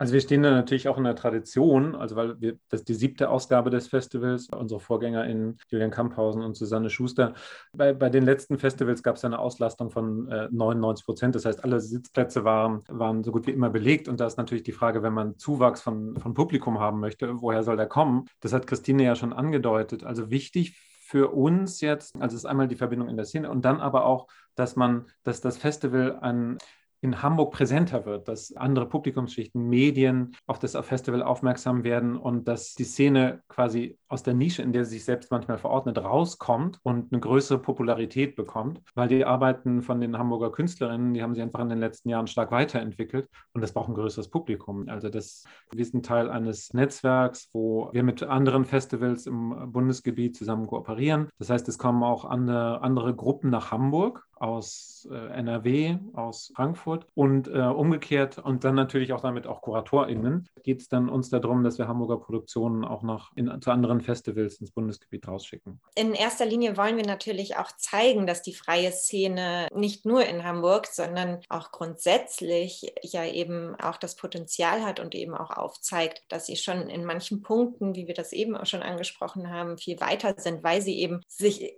[0.00, 2.94] also wir stehen da natürlich auch in der Tradition, also weil wir, das ist die
[2.94, 7.34] siebte Ausgabe des Festivals, unsere VorgängerInnen Julian Kamphausen und Susanne Schuster.
[7.74, 11.62] Bei, bei den letzten Festivals gab es eine Auslastung von äh, 99 Prozent, das heißt,
[11.64, 15.02] alle Sitzplätze waren, waren so gut wie immer belegt und da ist natürlich die Frage,
[15.02, 18.24] wenn man Zuwachs von, von Publikum haben möchte, woher soll der kommen?
[18.40, 20.02] Das hat Christine ja schon angedeutet.
[20.02, 20.78] Also wichtig
[21.10, 24.28] für uns jetzt, also ist einmal die Verbindung in der Szene und dann aber auch,
[24.54, 26.56] dass man, dass das Festival ein
[27.00, 32.74] in Hamburg präsenter wird, dass andere Publikumsschichten, Medien auf das Festival aufmerksam werden und dass
[32.74, 37.12] die Szene quasi aus der Nische, in der sie sich selbst manchmal verordnet, rauskommt und
[37.12, 41.60] eine größere Popularität bekommt, weil die Arbeiten von den Hamburger Künstlerinnen, die haben sich einfach
[41.60, 44.88] in den letzten Jahren stark weiterentwickelt und das braucht ein größeres Publikum.
[44.88, 50.66] Also das, wir sind Teil eines Netzwerks, wo wir mit anderen Festivals im Bundesgebiet zusammen
[50.66, 51.28] kooperieren.
[51.38, 57.06] Das heißt, es kommen auch andere, andere Gruppen nach Hamburg aus äh, NRW, aus Frankfurt
[57.14, 61.62] und äh, umgekehrt und dann natürlich auch damit auch KuratorInnen geht es dann uns darum,
[61.62, 65.80] dass wir Hamburger Produktionen auch noch in, zu anderen Festivals ins Bundesgebiet rausschicken.
[65.94, 70.42] In erster Linie wollen wir natürlich auch zeigen, dass die freie Szene nicht nur in
[70.42, 76.46] Hamburg, sondern auch grundsätzlich ja eben auch das Potenzial hat und eben auch aufzeigt, dass
[76.46, 80.34] sie schon in manchen Punkten, wie wir das eben auch schon angesprochen haben, viel weiter
[80.38, 81.76] sind, weil sie eben sich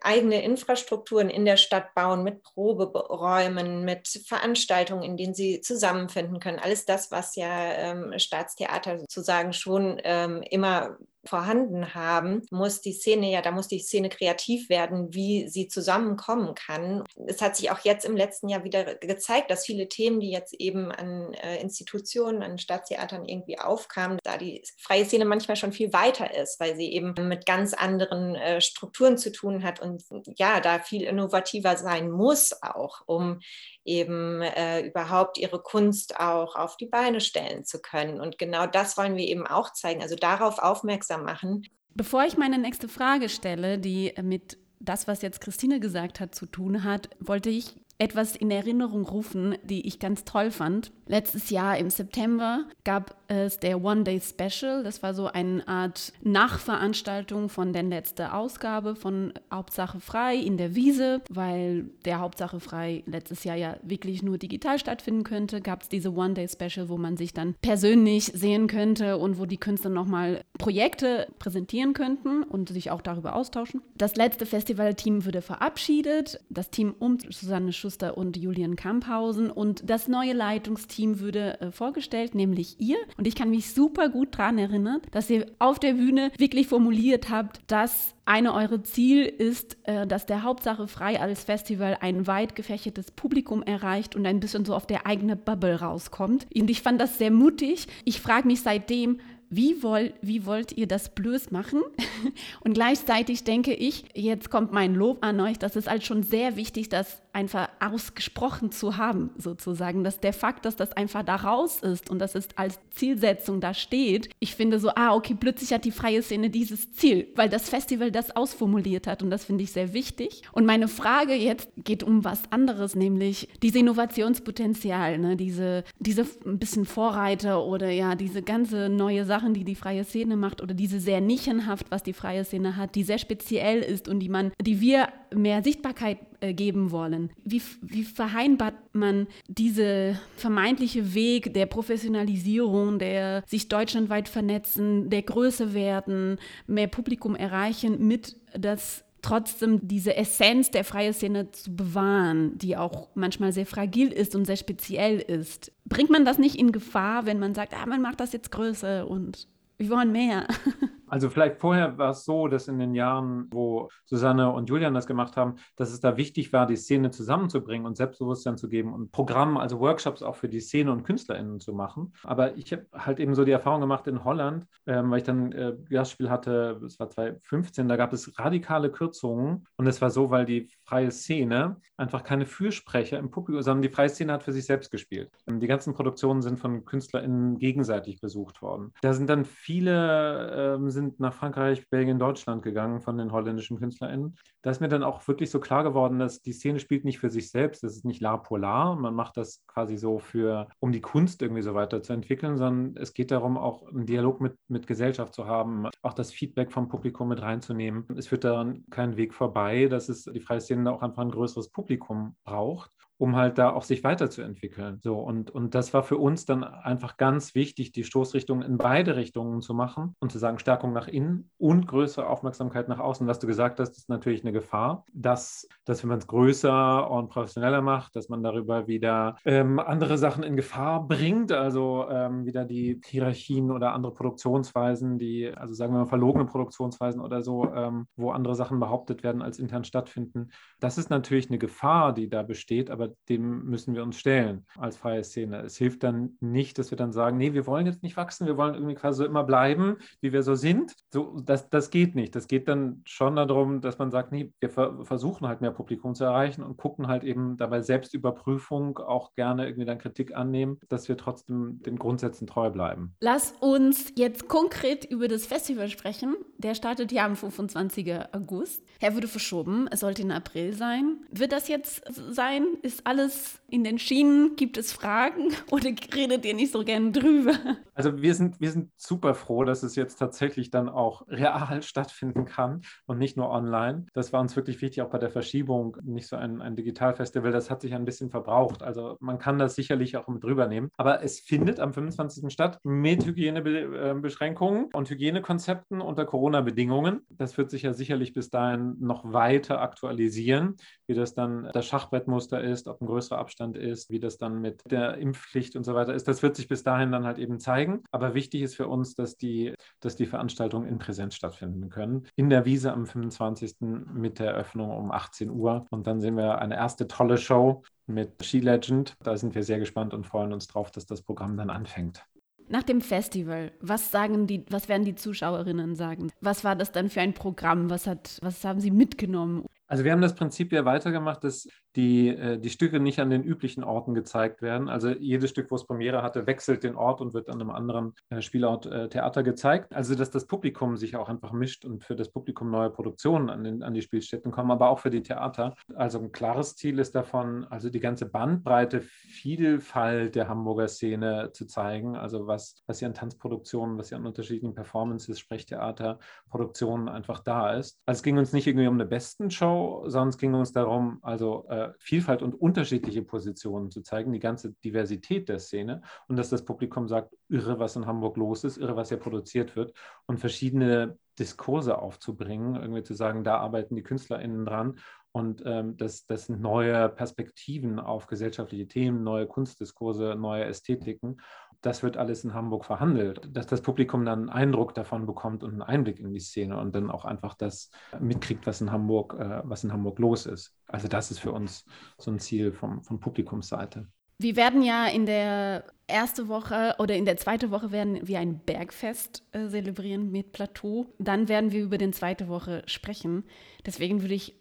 [0.00, 6.58] eigene Infrastrukturen in der Stadt bauen mit Proberäumen, mit Veranstaltungen, in denen sie zusammenfinden können.
[6.58, 10.96] Alles das, was ja ähm, Staatstheater sozusagen schon ähm, immer
[11.26, 16.54] vorhanden haben, muss die Szene ja, da muss die Szene kreativ werden, wie sie zusammenkommen
[16.54, 17.04] kann.
[17.26, 20.54] Es hat sich auch jetzt im letzten Jahr wieder gezeigt, dass viele Themen, die jetzt
[20.54, 25.92] eben an äh, Institutionen, an Staatstheatern irgendwie aufkamen, da die freie Szene manchmal schon viel
[25.92, 30.02] weiter ist, weil sie eben mit ganz anderen äh, Strukturen zu tun hat und
[30.36, 33.40] ja, da viel innovativer sein muss auch, um
[33.84, 38.20] eben äh, überhaupt ihre Kunst auch auf die Beine stellen zu können.
[38.20, 41.66] Und genau das wollen wir eben auch zeigen, also darauf aufmerksam machen.
[41.94, 46.46] Bevor ich meine nächste Frage stelle, die mit das, was jetzt Christine gesagt hat, zu
[46.46, 50.92] tun hat, wollte ich etwas in Erinnerung rufen, die ich ganz toll fand.
[51.06, 54.82] Letztes Jahr im September gab es der One Day Special.
[54.82, 60.74] Das war so eine Art Nachveranstaltung von der letzten Ausgabe von Hauptsache frei in der
[60.74, 65.60] Wiese, weil der Hauptsache frei letztes Jahr ja wirklich nur digital stattfinden könnte.
[65.60, 69.46] Gab es diese One Day Special, wo man sich dann persönlich sehen könnte und wo
[69.46, 73.82] die Künstler nochmal Projekte präsentieren könnten und sich auch darüber austauschen.
[73.96, 76.40] Das letzte Festivalteam wurde verabschiedet.
[76.50, 82.34] Das Team um Susanne Schuster und Julian Kamphausen und das neue Leitungsteam würde äh, vorgestellt,
[82.34, 82.98] nämlich ihr.
[83.16, 87.30] Und ich kann mich super gut daran erinnern, dass ihr auf der Bühne wirklich formuliert
[87.30, 92.54] habt, dass eine eure Ziel ist, äh, dass der Hauptsache frei als Festival ein weit
[92.54, 96.46] gefächertes Publikum erreicht und ein bisschen so auf der eigene Bubble rauskommt.
[96.54, 97.86] Und ich fand das sehr mutig.
[98.04, 99.20] Ich frage mich seitdem,
[99.56, 101.82] wie, woll, wie wollt ihr das bloß machen?
[102.60, 106.56] Und gleichzeitig denke ich, jetzt kommt mein Lob an euch, das ist halt schon sehr
[106.56, 111.80] wichtig, das einfach ausgesprochen zu haben, sozusagen, dass der Fakt, dass das einfach da raus
[111.80, 115.84] ist und dass es als Zielsetzung da steht, ich finde so, ah, okay, plötzlich hat
[115.84, 119.72] die freie Szene dieses Ziel, weil das Festival das ausformuliert hat und das finde ich
[119.72, 120.42] sehr wichtig.
[120.52, 125.36] Und meine Frage jetzt geht um was anderes, nämlich diese Innovationspotenzial, ne?
[125.36, 130.04] diese, diese ein bisschen Vorreiter oder ja, diese ganze neue Sache, Sachen, die die freie
[130.04, 134.08] Szene macht oder diese sehr nichenhaft, was die freie Szene hat, die sehr speziell ist
[134.08, 137.30] und die man, die wir mehr Sichtbarkeit äh, geben wollen.
[137.44, 145.74] Wie, wie vereinbart man diese vermeintliche Weg der Professionalisierung, der sich deutschlandweit vernetzen, der Größe
[145.74, 152.76] werden, mehr Publikum erreichen mit das trotzdem diese Essenz der freien Szene zu bewahren, die
[152.76, 155.72] auch manchmal sehr fragil ist und sehr speziell ist.
[155.86, 159.08] Bringt man das nicht in Gefahr, wenn man sagt, ah, man macht das jetzt größer
[159.08, 159.48] und
[159.78, 160.46] wir wollen mehr?
[161.14, 165.06] Also vielleicht vorher war es so, dass in den Jahren, wo Susanne und Julian das
[165.06, 169.12] gemacht haben, dass es da wichtig war, die Szene zusammenzubringen und Selbstbewusstsein zu geben und
[169.12, 172.14] Programme, also Workshops auch für die Szene und KünstlerInnen zu machen.
[172.24, 175.52] Aber ich habe halt eben so die Erfahrung gemacht in Holland, ähm, weil ich dann
[175.52, 180.30] äh, Gastspiel hatte, es war 2015, da gab es radikale Kürzungen und es war so,
[180.30, 184.52] weil die freie Szene einfach keine Fürsprecher im Publikum, sondern die freie Szene hat für
[184.52, 185.30] sich selbst gespielt.
[185.46, 188.92] Ähm, die ganzen Produktionen sind von KünstlerInnen gegenseitig besucht worden.
[189.00, 193.78] Da sind dann viele ähm, sind sind nach Frankreich, Belgien, Deutschland gegangen von den holländischen
[193.78, 194.36] KünstlerInnen.
[194.62, 197.30] Da ist mir dann auch wirklich so klar geworden, dass die Szene spielt nicht für
[197.30, 201.00] sich selbst, das ist nicht la polar, man macht das quasi so für, um die
[201.00, 205.46] Kunst irgendwie so weiterzuentwickeln, sondern es geht darum, auch einen Dialog mit, mit Gesellschaft zu
[205.46, 208.06] haben, auch das Feedback vom Publikum mit reinzunehmen.
[208.16, 211.70] Es führt daran keinen Weg vorbei, dass es die freie Szene auch einfach ein größeres
[211.70, 212.90] Publikum braucht
[213.24, 215.00] um halt da auch sich weiterzuentwickeln.
[215.02, 219.16] So, und, und das war für uns dann einfach ganz wichtig, die Stoßrichtung in beide
[219.16, 223.26] Richtungen zu machen und zu sagen, Stärkung nach innen und größere Aufmerksamkeit nach außen.
[223.26, 227.30] Was du gesagt hast, ist natürlich eine Gefahr, dass, dass wenn man es größer und
[227.30, 232.66] professioneller macht, dass man darüber wieder ähm, andere Sachen in Gefahr bringt, also ähm, wieder
[232.66, 238.06] die Hierarchien oder andere Produktionsweisen, die, also sagen wir mal verlogene Produktionsweisen oder so, ähm,
[238.16, 240.50] wo andere Sachen behauptet werden, als intern stattfinden.
[240.78, 244.96] Das ist natürlich eine Gefahr, die da besteht, aber dem müssen wir uns stellen als
[244.96, 245.62] freie Szene.
[245.62, 248.56] Es hilft dann nicht, dass wir dann sagen, nee, wir wollen jetzt nicht wachsen, wir
[248.56, 250.92] wollen irgendwie quasi so immer bleiben, wie wir so sind.
[251.12, 252.34] So, das, das geht nicht.
[252.34, 256.14] Das geht dann schon darum, dass man sagt, nee, wir ver versuchen halt mehr Publikum
[256.14, 261.08] zu erreichen und gucken halt eben dabei Selbstüberprüfung auch gerne irgendwie dann Kritik annehmen, dass
[261.08, 263.14] wir trotzdem den Grundsätzen treu bleiben.
[263.20, 266.36] Lass uns jetzt konkret über das Festival sprechen.
[266.58, 268.14] Der startet ja am 25.
[268.32, 268.82] August.
[269.00, 269.88] Er wurde verschoben.
[269.90, 271.24] Es sollte in April sein.
[271.30, 272.66] Wird das jetzt sein?
[272.82, 274.54] Ist ist alles in den Schienen?
[274.56, 277.54] Gibt es Fragen oder redet ihr nicht so gern drüber?
[277.94, 282.44] Also wir sind, wir sind super froh, dass es jetzt tatsächlich dann auch real stattfinden
[282.44, 284.06] kann und nicht nur online.
[284.14, 287.70] Das war uns wirklich wichtig, auch bei der Verschiebung, nicht so ein, ein Digitalfestival, das
[287.70, 288.82] hat sich ein bisschen verbraucht.
[288.82, 290.90] Also man kann das sicherlich auch mit drüber nehmen.
[290.96, 292.52] Aber es findet am 25.
[292.52, 297.22] statt mit Hygienebeschränkungen und Hygienekonzepten unter Corona-Bedingungen.
[297.28, 300.76] Das wird sich ja sicherlich bis dahin noch weiter aktualisieren,
[301.06, 304.60] wie das dann das Schachbrettmuster ist ist, ob ein größerer Abstand ist, wie das dann
[304.60, 306.28] mit der Impfpflicht und so weiter ist.
[306.28, 308.02] Das wird sich bis dahin dann halt eben zeigen.
[308.10, 312.26] Aber wichtig ist für uns, dass die, dass die Veranstaltungen in Präsenz stattfinden können.
[312.36, 313.76] In der Wiese am 25.
[313.80, 315.86] mit der Eröffnung um 18 Uhr.
[315.90, 319.16] Und dann sehen wir eine erste tolle Show mit Ski Legend.
[319.22, 322.24] Da sind wir sehr gespannt und freuen uns drauf, dass das Programm dann anfängt.
[322.66, 326.30] Nach dem Festival, was sagen die, was werden die Zuschauerinnen sagen?
[326.40, 327.90] Was war das dann für ein Programm?
[327.90, 329.66] Was hat, was haben sie mitgenommen?
[329.86, 333.42] Also wir haben das Prinzip ja weitergemacht, dass die, äh, die Stücke nicht an den
[333.42, 334.88] üblichen Orten gezeigt werden.
[334.88, 338.14] Also jedes Stück, wo es Premiere hatte, wechselt den Ort und wird an einem anderen
[338.30, 339.94] äh, Spielort äh, Theater gezeigt.
[339.94, 343.64] Also dass das Publikum sich auch einfach mischt und für das Publikum neue Produktionen an,
[343.64, 345.74] den, an die Spielstätten kommen, aber auch für die Theater.
[345.94, 351.66] Also ein klares Ziel ist davon, also die ganze Bandbreite, Vielfalt der Hamburger Szene zu
[351.66, 352.16] zeigen.
[352.16, 356.18] Also was, was hier an Tanzproduktionen, was hier an unterschiedlichen Performances, Sprechtheater,
[356.48, 358.00] Produktionen einfach da ist.
[358.06, 361.18] Also es ging uns nicht irgendwie um eine besten Show, sondern es ging uns darum,
[361.22, 366.02] also äh, Vielfalt und unterschiedliche Positionen zu zeigen, die ganze Diversität der Szene.
[366.28, 369.76] Und dass das Publikum sagt, irre, was in Hamburg los ist, irre, was hier produziert
[369.76, 369.92] wird.
[370.26, 374.98] Und verschiedene Diskurse aufzubringen, irgendwie zu sagen, da arbeiten die KünstlerInnen dran.
[375.32, 381.40] Und ähm, das, das sind neue Perspektiven auf gesellschaftliche Themen, neue Kunstdiskurse, neue Ästhetiken
[381.84, 385.72] das wird alles in Hamburg verhandelt, dass das Publikum dann einen Eindruck davon bekommt und
[385.72, 389.60] einen Einblick in die Szene und dann auch einfach das mitkriegt, was in Hamburg, äh,
[389.64, 390.74] was in Hamburg los ist.
[390.86, 391.84] Also das ist für uns
[392.18, 394.06] so ein Ziel vom, von Publikumsseite.
[394.38, 398.58] Wir werden ja in der ersten Woche oder in der zweiten Woche werden wir ein
[398.60, 401.06] Bergfest äh, zelebrieren mit Plateau.
[401.18, 403.44] Dann werden wir über den zweite Woche sprechen.
[403.86, 404.54] Deswegen würde ich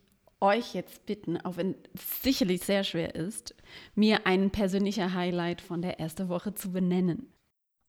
[0.43, 3.55] euch jetzt bitten, auch wenn es sicherlich sehr schwer ist,
[3.95, 7.33] mir ein persönlicher Highlight von der ersten Woche zu benennen.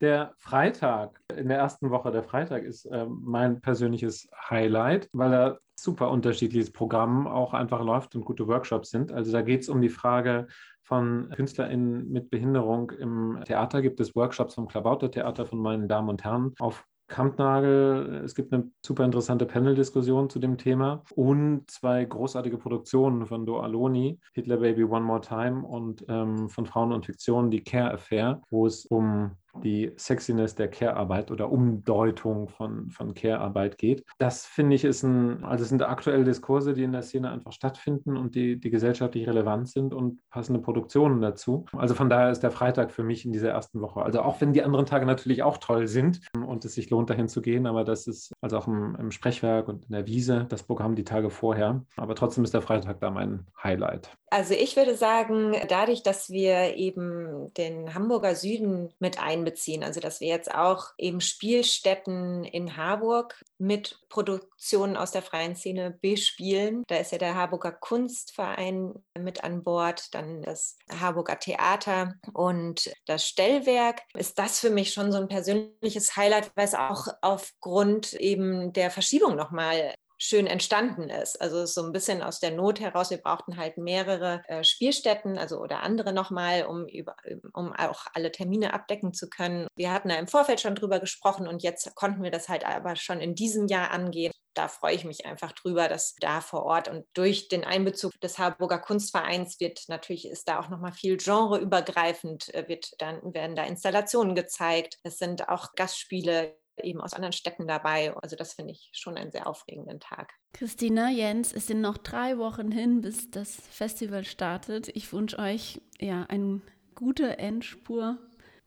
[0.00, 5.60] Der Freitag, in der ersten Woche, der Freitag ist äh, mein persönliches Highlight, weil er
[5.76, 9.12] super unterschiedliches Programm auch einfach läuft und gute Workshops sind.
[9.12, 10.46] Also da geht es um die Frage
[10.82, 13.82] von KünstlerInnen mit Behinderung im Theater.
[13.82, 18.22] Gibt es Workshops vom Klabauter Theater von meinen Damen und Herren auf Kampnagel.
[18.24, 23.60] Es gibt eine super interessante Panel-Diskussion zu dem Thema und zwei großartige Produktionen von Do
[23.60, 28.42] Aloni, Hitler Baby One More Time und ähm, von Frauen und Fiktion, die Care Affair,
[28.50, 34.04] wo es um die Sexiness der Care-Arbeit oder Umdeutung von, von Care-Arbeit geht.
[34.18, 38.16] Das finde ich ist ein, also sind aktuelle Diskurse, die in der Szene einfach stattfinden
[38.16, 41.66] und die, die gesellschaftlich relevant sind und passende Produktionen dazu.
[41.72, 44.02] Also von daher ist der Freitag für mich in dieser ersten Woche.
[44.02, 47.28] Also auch wenn die anderen Tage natürlich auch toll sind und es sich lohnt, dahin
[47.28, 50.62] zu gehen, aber das ist also auch im, im Sprechwerk und in der Wiese das
[50.62, 51.84] Programm die Tage vorher.
[51.96, 54.10] Aber trotzdem ist der Freitag da mein Highlight.
[54.30, 60.20] Also ich würde sagen, dadurch, dass wir eben den Hamburger Süden mit einbeziehen, also dass
[60.20, 66.82] wir jetzt auch eben Spielstätten in Harburg mit Produktionen aus der freien Szene bespielen.
[66.86, 73.26] Da ist ja der Harburger Kunstverein mit an Bord, dann das Harburger Theater und das
[73.26, 74.02] Stellwerk.
[74.14, 78.90] Ist das für mich schon so ein persönliches Highlight, weil es auch aufgrund eben der
[78.90, 81.40] Verschiebung nochmal schön entstanden ist.
[81.40, 83.10] Also so ein bisschen aus der Not heraus.
[83.10, 87.16] Wir brauchten halt mehrere äh, Spielstätten, also oder andere nochmal, um, über,
[87.52, 89.66] um auch alle Termine abdecken zu können.
[89.76, 92.96] Wir hatten da im Vorfeld schon drüber gesprochen und jetzt konnten wir das halt aber
[92.96, 94.32] schon in diesem Jahr angehen.
[94.54, 98.38] Da freue ich mich einfach drüber, dass da vor Ort und durch den Einbezug des
[98.38, 103.64] Harburger Kunstvereins wird natürlich ist da auch nochmal viel genreübergreifend, äh, wird dann werden da
[103.64, 104.98] Installationen gezeigt.
[105.02, 108.14] Es sind auch Gastspiele eben aus anderen Städten dabei.
[108.16, 110.32] Also das finde ich schon einen sehr aufregenden Tag.
[110.52, 114.88] Christina, Jens, es sind noch drei Wochen hin, bis das Festival startet.
[114.94, 116.60] Ich wünsche euch ja eine
[116.94, 118.18] gute Endspur,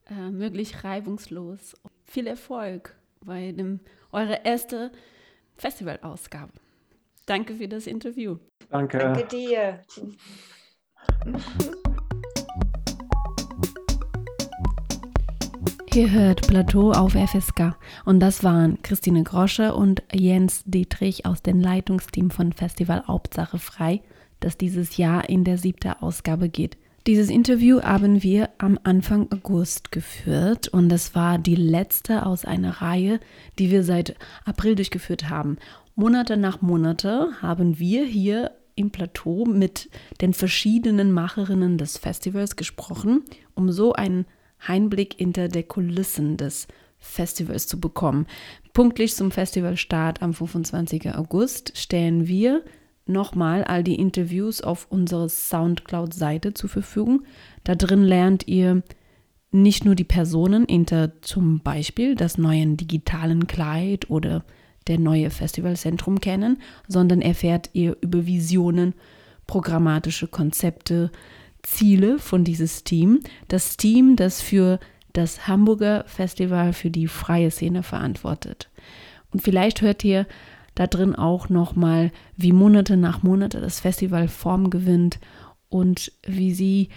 [0.10, 1.76] äh, möglich reibungslos.
[2.06, 2.96] Viel Erfolg
[3.26, 3.80] bei dem,
[4.12, 4.92] eurer ersten
[5.58, 6.54] Festivalausgabe.
[7.26, 8.38] Danke für das Interview.
[8.70, 8.98] Danke.
[8.98, 9.82] Danke dir.
[15.98, 17.76] Ihr hört Plateau auf FSK
[18.06, 24.04] und das waren Christine Grosche und Jens Dietrich aus dem Leitungsteam von Festival Hauptsache Frei,
[24.40, 26.78] das dieses Jahr in der siebten Ausgabe geht.
[27.08, 32.80] Dieses Interview haben wir am Anfang August geführt und es war die letzte aus einer
[32.80, 33.20] Reihe,
[33.58, 35.58] die wir seit April durchgeführt haben.
[35.96, 39.90] Monate nach Monate haben wir hier im Plateau mit
[40.22, 43.24] den verschiedenen Macherinnen des Festivals gesprochen,
[43.56, 44.28] um so einen
[44.66, 46.68] Einblick hinter der Kulissen des
[47.00, 48.28] Festivals zu bekommen.
[48.74, 51.16] Punktlich zum Festivalstart am 25.
[51.16, 52.64] August stellen wir
[53.06, 57.24] nochmal all die Interviews auf unserer Soundcloud-Seite zur Verfügung.
[57.64, 58.84] Da drin lernt ihr
[59.52, 64.44] nicht nur die Personen hinter zum Beispiel das neue digitalen Kleid oder
[64.88, 68.94] der neue Festivalzentrum kennen, sondern erfährt ihr über Visionen,
[69.46, 71.12] programmatische Konzepte,
[71.70, 73.20] Ziele von dieses Team.
[73.50, 74.80] Das Team, das für
[75.14, 78.70] das Hamburger Festival für die freie Szene verantwortet.
[79.32, 80.28] Und vielleicht hört ihr
[80.76, 85.20] da drin auch nochmal, wie Monate nach Monate das Festival Form gewinnt
[85.70, 86.90] und wie sie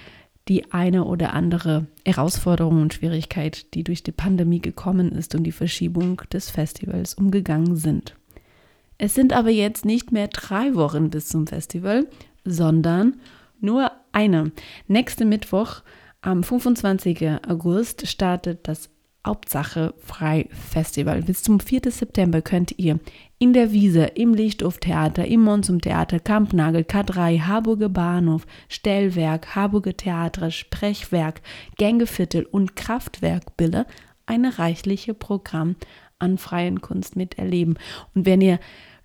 [0.49, 5.53] die eine oder andere Herausforderung und Schwierigkeit, die durch die Pandemie gekommen ist und die
[5.53, 8.15] Verschiebung des Festivals umgegangen sind.
[8.99, 12.07] Es sind aber jetzt nicht mehr drei Wochen bis zum Festival,
[12.45, 13.17] sondern
[13.61, 14.53] nur eine.
[14.89, 15.83] Nächste Mittwoch,
[16.23, 17.29] am 25.
[17.49, 18.91] August, startet das
[19.27, 21.23] Hauptsache Frei Festival.
[21.23, 21.91] Bis zum 4.
[21.91, 23.01] September könnt ihr
[23.39, 31.43] in der Wiese, im Lichthof-Theater, im Monsum-Theater, Kampnagel, K3, Harburger Bahnhof, Stellwerk, Harburger Theater, Sprechwerk,
[31.77, 33.87] Gängeviertel und Kraftwerk Bille
[34.25, 35.77] ein reichliche Programm
[36.19, 37.79] an freien Kunst miterleben.
[38.15, 38.59] Und wenn ihr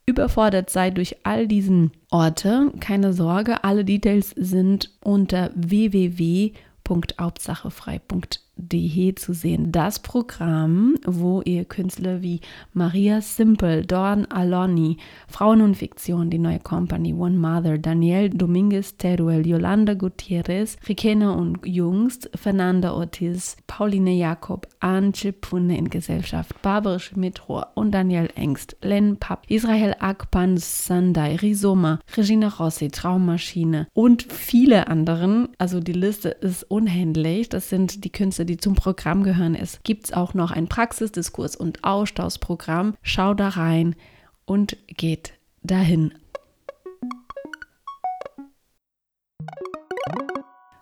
[0.05, 9.33] überfordert seid durch all diesen Orte, keine Sorge, alle Details sind unter www.hauptsachefrei.de DE zu
[9.33, 9.71] sehen.
[9.71, 12.41] Das Programm, wo ihr Künstler wie
[12.73, 14.97] Maria Simple, Dorn Aloni,
[15.27, 21.65] Frauen und Fiktion, die neue Company, One Mother, Daniel Dominguez Teruel, Yolanda Gutierrez, Rikena und
[21.65, 29.17] Jungs, Fernanda Ortiz, Pauline Jakob, Anche Punne in Gesellschaft, Barbara Schmidrohr und Daniel Engst, Len
[29.17, 35.49] Papp, Israel Akpan Sandai, Rizoma, Regina Rossi, Traummaschine und viele anderen.
[35.57, 37.49] Also die Liste ist unhändlich.
[37.49, 39.55] Das sind die Künstler, die zum Programm gehören.
[39.55, 42.95] Es gibt auch noch ein Praxisdiskurs- und Austauschprogramm.
[43.01, 43.95] Schau da rein
[44.45, 45.33] und geht
[45.63, 46.13] dahin.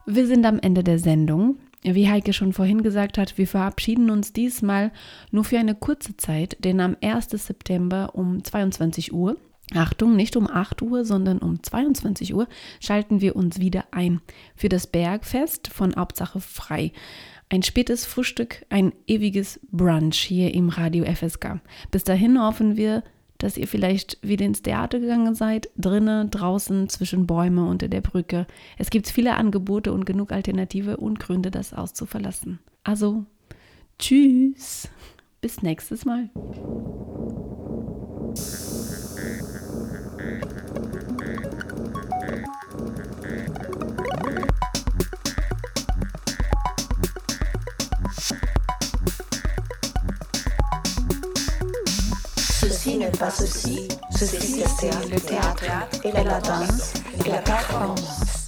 [0.05, 1.57] Wir sind am Ende der Sendung.
[1.83, 4.91] Wie Heike schon vorhin gesagt hat, wir verabschieden uns diesmal
[5.31, 7.29] nur für eine kurze Zeit, denn am 1.
[7.31, 9.37] September um 22 Uhr
[9.73, 12.47] Achtung, nicht um 8 Uhr, sondern um 22 Uhr
[12.79, 14.21] schalten wir uns wieder ein
[14.55, 16.91] für das Bergfest von Hauptsache frei.
[17.53, 21.61] Ein spätes Frühstück, ein ewiges Brunch hier im Radio FSK.
[21.91, 23.03] Bis dahin hoffen wir,
[23.37, 28.47] dass ihr vielleicht wieder ins Theater gegangen seid, drinnen, draußen, zwischen Bäume, unter der Brücke.
[28.79, 32.57] Es gibt viele Angebote und genug Alternative und Gründe, das auszuverlassen.
[32.83, 33.23] Also,
[33.99, 34.89] tschüss,
[35.39, 36.31] bis nächstes Mal.
[53.03, 55.65] N'est pas ceci, ceci c'est le théâtre
[56.05, 56.93] et la danse
[57.25, 58.42] et la performance.